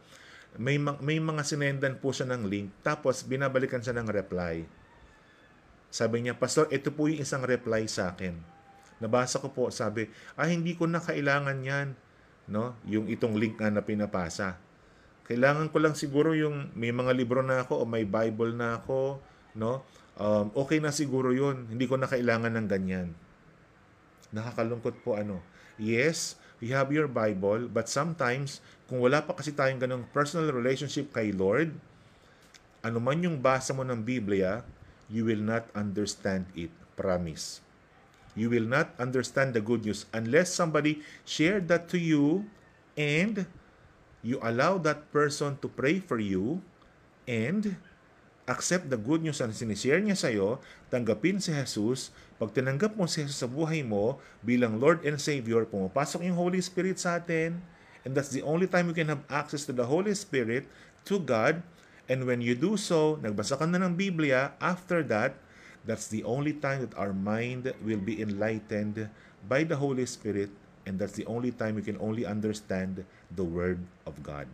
may, 0.61 0.77
may 0.79 1.19
mga 1.19 1.43
sinendan 1.43 1.99
po 1.99 2.15
siya 2.15 2.29
ng 2.31 2.47
link, 2.47 2.71
tapos 2.85 3.25
binabalikan 3.27 3.83
siya 3.83 3.97
ng 3.97 4.07
reply. 4.07 4.63
Sabi 5.91 6.23
niya, 6.23 6.37
Pastor, 6.37 6.71
ito 6.71 6.93
po 6.93 7.09
yung 7.09 7.25
isang 7.25 7.43
reply 7.43 7.89
sa 7.89 8.13
akin. 8.13 8.37
Nabasa 9.03 9.43
ko 9.43 9.51
po, 9.51 9.73
sabi, 9.75 10.07
ah, 10.39 10.47
hindi 10.47 10.79
ko 10.79 10.87
na 10.87 11.03
kailangan 11.03 11.59
yan. 11.65 11.89
No? 12.51 12.77
Yung 12.85 13.09
itong 13.09 13.37
link 13.37 13.57
nga 13.61 13.73
na 13.73 13.81
pinapasa. 13.81 14.61
Kailangan 15.25 15.73
ko 15.73 15.81
lang 15.81 15.97
siguro 15.97 16.37
yung 16.37 16.69
may 16.77 16.93
mga 16.93 17.17
libro 17.17 17.41
na 17.41 17.65
ako 17.65 17.81
o 17.81 17.89
may 17.89 18.05
Bible 18.05 18.53
na 18.53 18.77
ako, 18.77 19.25
no? 19.57 19.81
Um, 20.21 20.53
okay 20.53 20.79
na 20.79 20.93
siguro 20.93 21.33
yun. 21.33 21.65
Hindi 21.73 21.89
ko 21.89 21.97
na 21.97 22.05
kailangan 22.05 22.53
ng 22.53 22.69
ganyan. 22.69 23.09
Nakakalungkot 24.37 25.01
po 25.01 25.17
ano. 25.17 25.41
Yes, 25.81 26.37
you 26.61 26.77
have 26.77 26.93
your 26.93 27.09
Bible, 27.09 27.67
but 27.73 27.89
sometimes, 27.89 28.61
kung 28.87 29.01
wala 29.01 29.25
pa 29.25 29.33
kasi 29.33 29.51
tayong 29.51 29.81
ganong 29.81 30.07
personal 30.13 30.53
relationship 30.53 31.11
kay 31.11 31.33
Lord, 31.33 31.73
ano 32.85 33.01
man 33.01 33.25
yung 33.25 33.41
basa 33.41 33.73
mo 33.73 33.81
ng 33.81 34.05
Biblia, 34.05 34.61
you 35.09 35.25
will 35.25 35.41
not 35.41 35.65
understand 35.73 36.45
it. 36.53 36.71
Promise. 36.95 37.64
You 38.35 38.51
will 38.51 38.67
not 38.67 38.95
understand 38.99 39.55
the 39.55 39.63
good 39.63 39.87
news 39.87 40.11
unless 40.11 40.51
somebody 40.51 41.03
shared 41.23 41.71
that 41.71 41.87
to 41.95 41.99
you 41.99 42.51
and 42.99 43.47
you 44.27 44.43
allow 44.43 44.79
that 44.83 45.11
person 45.15 45.59
to 45.63 45.71
pray 45.71 46.03
for 46.03 46.19
you 46.19 46.63
and 47.31 47.79
accept 48.45 48.93
the 48.93 49.01
good 49.01 49.25
news 49.25 49.41
na 49.41 49.53
sinishare 49.53 50.01
niya 50.05 50.17
sa 50.17 50.29
iyo, 50.29 50.61
tanggapin 50.93 51.41
si 51.41 51.53
Jesus, 51.53 52.13
pag 52.37 52.53
tinanggap 52.53 52.93
mo 52.93 53.09
si 53.09 53.25
Jesus 53.25 53.41
sa 53.41 53.49
buhay 53.49 53.81
mo 53.81 54.21
bilang 54.45 54.77
Lord 54.77 55.01
and 55.09 55.17
Savior, 55.17 55.65
pumapasok 55.65 56.29
yung 56.29 56.37
Holy 56.37 56.61
Spirit 56.61 57.01
sa 57.01 57.17
atin, 57.17 57.57
and 58.05 58.13
that's 58.13 58.33
the 58.33 58.45
only 58.45 58.69
time 58.69 58.93
we 58.93 58.97
can 58.97 59.09
have 59.09 59.25
access 59.33 59.65
to 59.65 59.73
the 59.73 59.89
Holy 59.89 60.13
Spirit, 60.13 60.69
to 61.09 61.17
God, 61.17 61.65
and 62.05 62.29
when 62.29 62.45
you 62.45 62.53
do 62.53 62.77
so, 62.77 63.17
nagbasa 63.25 63.57
ka 63.57 63.65
na 63.65 63.81
ng 63.81 63.97
Biblia, 63.97 64.53
after 64.61 65.01
that, 65.09 65.41
that's 65.85 66.09
the 66.09 66.25
only 66.25 66.53
time 66.53 66.81
that 66.81 66.97
our 66.97 67.13
mind 67.13 67.73
will 67.85 68.01
be 68.01 68.21
enlightened 68.21 69.09
by 69.49 69.65
the 69.65 69.77
Holy 69.77 70.07
Spirit 70.07 70.51
and 70.87 70.99
that's 70.99 71.17
the 71.17 71.27
only 71.27 71.53
time 71.53 71.77
we 71.77 71.83
can 71.83 71.97
only 72.01 72.25
understand 72.25 73.05
the 73.33 73.45
Word 73.45 73.81
of 74.07 74.23
God. 74.23 74.49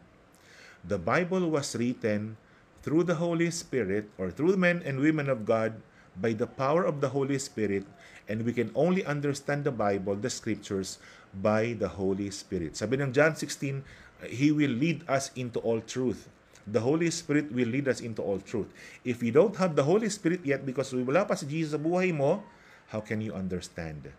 The 0.87 0.99
Bible 0.99 1.51
was 1.51 1.75
written 1.75 2.37
through 2.83 3.05
the 3.05 3.17
Holy 3.17 3.51
Spirit 3.51 4.09
or 4.19 4.31
through 4.31 4.57
men 4.57 4.83
and 4.85 5.01
women 5.01 5.29
of 5.29 5.45
God 5.45 5.75
by 6.17 6.33
the 6.33 6.47
power 6.47 6.85
of 6.85 7.01
the 7.01 7.11
Holy 7.11 7.39
Spirit 7.39 7.87
and 8.29 8.47
we 8.47 8.53
can 8.53 8.71
only 8.75 9.05
understand 9.05 9.65
the 9.65 9.75
Bible, 9.75 10.15
the 10.15 10.31
Scriptures, 10.31 10.99
by 11.35 11.75
the 11.79 11.89
Holy 11.89 12.31
Spirit. 12.31 12.79
Sabi 12.79 12.99
ng 12.99 13.13
John 13.13 13.35
16, 13.35 13.83
He 14.31 14.51
will 14.51 14.71
lead 14.71 15.03
us 15.07 15.31
into 15.35 15.59
all 15.63 15.83
truth. 15.83 16.31
The 16.69 16.83
Holy 16.83 17.09
Spirit 17.09 17.49
will 17.49 17.69
lead 17.69 17.89
us 17.89 18.05
into 18.05 18.21
all 18.21 18.41
truth. 18.41 18.69
If 19.05 19.25
you 19.25 19.33
don't 19.33 19.57
have 19.57 19.73
the 19.73 19.85
Holy 19.85 20.09
Spirit 20.13 20.45
yet 20.45 20.65
because 20.65 20.93
wala 20.93 21.25
pa 21.25 21.37
si 21.37 21.49
Jesus 21.49 21.77
sa 21.77 21.81
buhay 21.81 22.13
mo, 22.13 22.45
how 22.93 23.01
can 23.01 23.25
you 23.25 23.33
understand? 23.33 24.13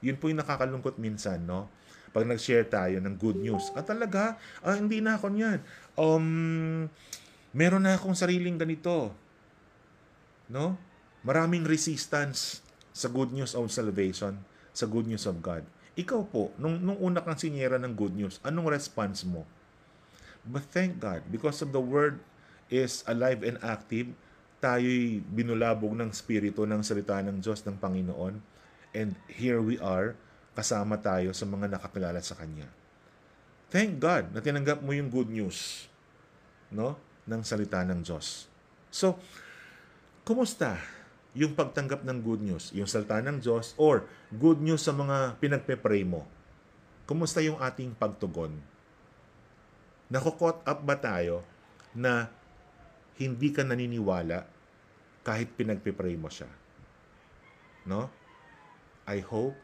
Yun 0.00 0.16
po 0.16 0.28
yung 0.28 0.40
nakakalungkot 0.40 0.96
minsan, 0.96 1.44
no? 1.44 1.68
Pag 2.16 2.24
nag-share 2.24 2.64
tayo 2.64 2.96
ng 2.96 3.14
good 3.20 3.36
news. 3.36 3.68
Ah, 3.76 3.84
talaga, 3.84 4.40
ah, 4.64 4.76
hindi 4.76 5.04
na 5.04 5.20
ako 5.20 5.26
niyan. 5.28 5.58
Um, 6.00 6.88
meron 7.52 7.84
na 7.84 8.00
akong 8.00 8.16
sariling 8.16 8.56
ganito. 8.56 9.12
No? 10.48 10.80
Maraming 11.26 11.66
resistance 11.68 12.64
sa 12.96 13.12
good 13.12 13.34
news 13.34 13.52
of 13.52 13.68
salvation, 13.68 14.40
sa 14.72 14.88
good 14.88 15.04
news 15.04 15.28
of 15.28 15.44
God. 15.44 15.66
Ikaw 15.96 16.20
po, 16.28 16.52
nung, 16.56 16.80
nung 16.80 16.96
una 17.00 17.20
kang 17.20 17.36
sinyera 17.36 17.76
ng 17.80 17.92
good 17.92 18.16
news, 18.16 18.40
anong 18.44 18.72
response 18.72 19.24
mo? 19.24 19.44
But 20.46 20.70
thank 20.70 21.02
God, 21.02 21.26
because 21.28 21.60
of 21.60 21.74
the 21.74 21.82
Word 21.82 22.22
is 22.70 23.02
alive 23.10 23.42
and 23.42 23.58
active, 23.62 24.14
tayo'y 24.62 25.20
binulabog 25.20 25.92
ng 25.98 26.10
Spirito 26.14 26.62
ng 26.64 26.80
salita 26.80 27.18
ng 27.20 27.42
Diyos 27.42 27.66
ng 27.66 27.76
Panginoon 27.76 28.56
And 28.96 29.12
here 29.28 29.60
we 29.60 29.76
are, 29.76 30.16
kasama 30.56 30.96
tayo 30.96 31.36
sa 31.36 31.44
mga 31.44 31.76
nakakilala 31.76 32.16
sa 32.24 32.32
Kanya. 32.32 32.64
Thank 33.68 34.00
God 34.00 34.32
na 34.32 34.40
tinanggap 34.40 34.80
mo 34.80 34.96
yung 34.96 35.12
good 35.12 35.28
news 35.28 35.84
no, 36.72 36.96
ng 37.28 37.44
salita 37.44 37.84
ng 37.84 38.00
Diyos. 38.00 38.48
So, 38.88 39.20
kumusta 40.24 40.80
yung 41.36 41.52
pagtanggap 41.52 42.08
ng 42.08 42.18
good 42.24 42.40
news, 42.40 42.72
yung 42.72 42.88
salita 42.88 43.20
ng 43.20 43.36
Diyos, 43.36 43.76
or 43.76 44.08
good 44.32 44.64
news 44.64 44.80
sa 44.80 44.96
mga 44.96 45.36
pinagpe-pray 45.44 46.00
mo? 46.08 46.24
Kumusta 47.04 47.44
yung 47.44 47.60
ating 47.60 47.92
pagtugon? 47.92 48.56
Nakukot 50.06 50.62
up 50.62 50.80
ba 50.86 50.94
tayo 50.94 51.42
na 51.90 52.30
hindi 53.18 53.50
ka 53.50 53.66
naniniwala 53.66 54.46
kahit 55.26 55.50
pinagpe-pray 55.58 56.14
mo 56.14 56.30
siya? 56.30 56.46
No? 57.82 58.06
I 59.02 59.18
hope 59.18 59.58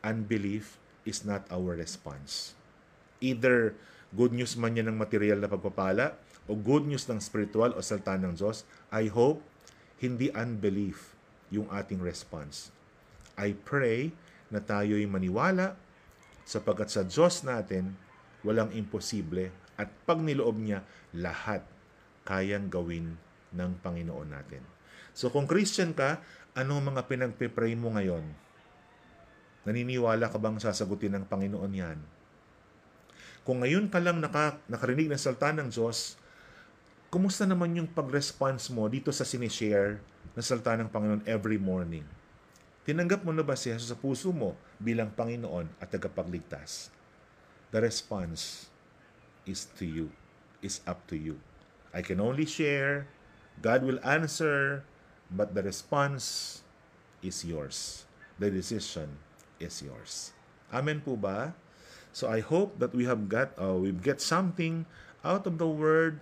unbelief 0.00 0.80
is 1.04 1.28
not 1.28 1.44
our 1.52 1.76
response. 1.76 2.56
Either 3.20 3.76
good 4.16 4.32
news 4.32 4.56
man 4.56 4.80
yan 4.80 4.88
ng 4.88 4.96
material 4.96 5.44
na 5.44 5.48
pagpapala 5.48 6.16
o 6.48 6.56
good 6.56 6.88
news 6.88 7.04
ng 7.10 7.20
spiritual 7.20 7.76
o 7.76 7.84
salta 7.84 8.16
ng 8.16 8.32
Diyos, 8.32 8.64
I 8.88 9.12
hope 9.12 9.44
hindi 10.00 10.32
unbelief 10.32 11.12
yung 11.52 11.68
ating 11.68 12.00
response. 12.00 12.72
I 13.36 13.52
pray 13.52 14.08
na 14.48 14.64
tayo'y 14.64 15.04
maniwala 15.04 15.76
sapagkat 16.48 16.88
sa 16.88 17.04
Diyos 17.04 17.44
natin 17.44 17.92
walang 18.40 18.72
imposible 18.72 19.50
at 19.76 19.92
pag 20.08 20.20
niloob 20.20 20.56
niya, 20.56 20.82
lahat 21.12 21.64
kayang 22.24 22.72
gawin 22.72 23.20
ng 23.52 23.70
Panginoon 23.80 24.28
natin. 24.28 24.64
So 25.16 25.32
kung 25.32 25.48
Christian 25.48 25.96
ka, 25.96 26.20
anong 26.56 26.92
mga 26.92 27.08
pinagpe-pray 27.08 27.76
mo 27.76 27.92
ngayon? 27.96 28.24
Naniniwala 29.68 30.28
ka 30.28 30.36
bang 30.40 30.56
sasagutin 30.60 31.16
ng 31.16 31.24
Panginoon 31.28 31.72
yan? 31.72 31.98
Kung 33.46 33.62
ngayon 33.62 33.88
ka 33.88 34.02
lang 34.02 34.18
naka, 34.18 34.58
nakarinig 34.66 35.06
ng 35.06 35.20
salta 35.20 35.54
ng 35.54 35.70
Diyos, 35.70 36.18
kumusta 37.08 37.46
naman 37.46 37.78
yung 37.78 37.88
pag-response 37.88 38.68
mo 38.74 38.90
dito 38.90 39.14
sa 39.14 39.22
sinishare 39.22 40.02
na 40.34 40.42
salta 40.42 40.74
ng 40.74 40.90
Panginoon 40.90 41.22
every 41.24 41.56
morning? 41.56 42.02
Tinanggap 42.86 43.26
mo 43.26 43.34
na 43.34 43.42
ba 43.42 43.58
si 43.58 43.70
Jesus 43.70 43.90
sa 43.90 43.98
puso 43.98 44.30
mo 44.30 44.54
bilang 44.78 45.10
Panginoon 45.10 45.66
at 45.82 45.90
tagapagligtas? 45.90 46.90
The 47.74 47.82
response 47.82 48.70
is 49.46 49.70
to 49.78 49.86
you, 49.86 50.10
is 50.60 50.82
up 50.84 51.06
to 51.08 51.16
you. 51.16 51.38
I 51.94 52.02
can 52.02 52.20
only 52.20 52.44
share, 52.44 53.06
God 53.62 53.86
will 53.86 54.02
answer, 54.04 54.84
but 55.32 55.54
the 55.54 55.62
response 55.62 56.60
is 57.22 57.46
yours. 57.46 58.04
The 58.36 58.50
decision 58.50 59.16
is 59.56 59.80
yours. 59.80 60.36
Amen 60.68 61.00
po 61.00 61.16
ba? 61.16 61.56
So 62.12 62.28
I 62.28 62.44
hope 62.44 62.76
that 62.82 62.92
we 62.92 63.08
have 63.08 63.30
got 63.32 63.56
uh, 63.56 63.76
we've 63.76 64.02
get 64.02 64.20
something 64.20 64.84
out 65.24 65.48
of 65.48 65.56
the 65.56 65.68
word 65.68 66.20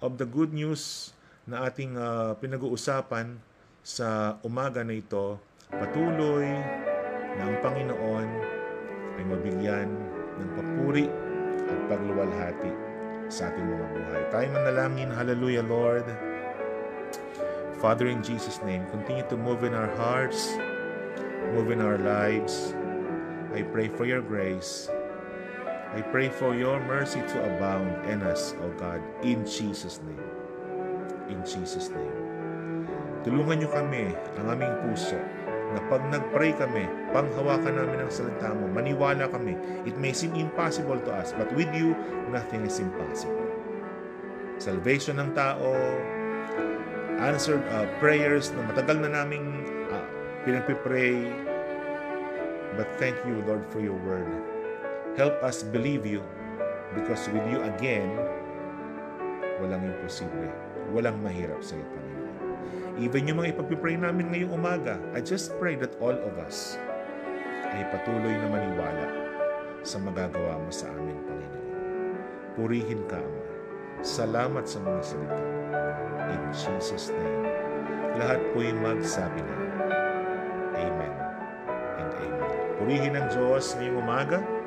of 0.00 0.16
the 0.16 0.24
good 0.24 0.54
news 0.56 1.12
na 1.44 1.68
ating 1.68 1.96
uh, 2.00 2.36
pinag-uusapan 2.40 3.40
sa 3.84 4.38
umaga 4.44 4.80
na 4.80 4.96
ito. 4.96 5.36
Patuloy 5.68 6.48
na 7.36 7.42
ang 7.44 7.56
Panginoon 7.60 8.28
ay 9.20 9.24
mabigyan 9.28 9.88
ng 10.40 10.48
papuri 10.56 11.29
at 11.70 11.82
pagluwalhati 11.86 12.72
sa 13.30 13.48
ating 13.48 13.62
mga 13.62 13.86
buhay. 13.94 14.22
Tayo 14.34 14.46
manalangin. 14.50 15.10
Hallelujah, 15.14 15.62
Lord. 15.62 16.06
Father, 17.78 18.10
in 18.12 18.20
Jesus' 18.20 18.60
name, 18.66 18.84
continue 18.92 19.24
to 19.32 19.38
move 19.40 19.64
in 19.64 19.72
our 19.72 19.88
hearts, 19.96 20.52
move 21.56 21.72
in 21.72 21.80
our 21.80 21.96
lives. 21.96 22.76
I 23.56 23.64
pray 23.64 23.88
for 23.88 24.04
your 24.04 24.20
grace. 24.20 24.92
I 25.90 26.02
pray 26.02 26.28
for 26.28 26.54
your 26.54 26.78
mercy 26.86 27.18
to 27.18 27.36
abound 27.40 28.06
in 28.06 28.22
us, 28.22 28.54
O 28.62 28.70
God, 28.78 29.02
in 29.26 29.42
Jesus' 29.42 29.98
name. 30.06 30.26
In 31.26 31.42
Jesus' 31.42 31.90
name. 31.90 32.30
Tulungan 33.26 33.64
niyo 33.64 33.70
kami, 33.74 34.14
ang 34.38 34.46
aming 34.54 34.74
puso, 34.86 35.18
na 35.70 35.80
pag 35.86 36.02
nag-pray 36.10 36.54
kami, 36.58 36.86
panghawakan 37.14 37.78
namin 37.78 38.06
ang 38.06 38.10
salita 38.10 38.50
mo, 38.50 38.66
maniwala 38.70 39.30
kami. 39.30 39.54
It 39.86 39.94
may 39.98 40.10
seem 40.10 40.34
impossible 40.34 40.98
to 41.06 41.10
us, 41.14 41.30
but 41.34 41.50
with 41.54 41.70
you, 41.70 41.94
nothing 42.30 42.66
is 42.66 42.82
impossible. 42.82 43.46
Salvation 44.58 45.22
ng 45.22 45.30
tao, 45.32 45.70
answered 47.20 47.62
uh, 47.70 47.84
prayers 48.00 48.50
na 48.56 48.64
matagal 48.72 48.96
na 49.04 49.10
naming 49.12 49.62
uh, 49.92 50.04
pinagpipray, 50.42 51.28
But 52.78 52.86
thank 53.02 53.18
you, 53.26 53.42
Lord, 53.50 53.66
for 53.74 53.82
your 53.82 53.98
word. 54.06 54.30
Help 55.18 55.42
us 55.42 55.66
believe 55.66 56.06
you 56.06 56.22
because 56.94 57.26
with 57.28 57.42
you 57.50 57.58
again, 57.66 58.14
walang 59.58 59.90
imposible. 59.90 60.50
Walang 60.94 61.18
mahirap 61.18 61.66
sa 61.66 61.74
iyo. 61.74 62.09
Even 62.98 63.30
yung 63.30 63.38
mga 63.38 63.54
ipagpipray 63.54 63.94
namin 63.94 64.34
ngayong 64.34 64.52
umaga, 64.56 64.98
I 65.14 65.22
just 65.22 65.54
pray 65.62 65.78
that 65.78 65.94
all 66.02 66.14
of 66.14 66.34
us 66.42 66.74
ay 67.70 67.86
patuloy 67.94 68.34
na 68.34 68.48
maniwala 68.50 69.06
sa 69.86 70.02
magagawa 70.02 70.58
mo 70.58 70.70
sa 70.74 70.90
amin, 70.90 71.14
Panginoon. 71.22 71.68
Purihin 72.58 73.06
ka, 73.06 73.22
Ama. 73.22 73.44
Salamat 74.02 74.64
sa 74.66 74.82
mga 74.82 75.00
salita. 75.06 75.44
In 76.34 76.42
Jesus' 76.50 77.14
name. 77.14 77.46
Lahat 78.18 78.42
po'y 78.56 78.74
magsabi 78.74 79.38
na, 79.44 79.56
Amen 80.74 81.14
and 82.00 82.10
Amen. 82.16 82.56
Purihin 82.80 83.14
ang 83.14 83.28
Diyos 83.30 83.78
ngayong 83.78 84.00
umaga 84.02 84.42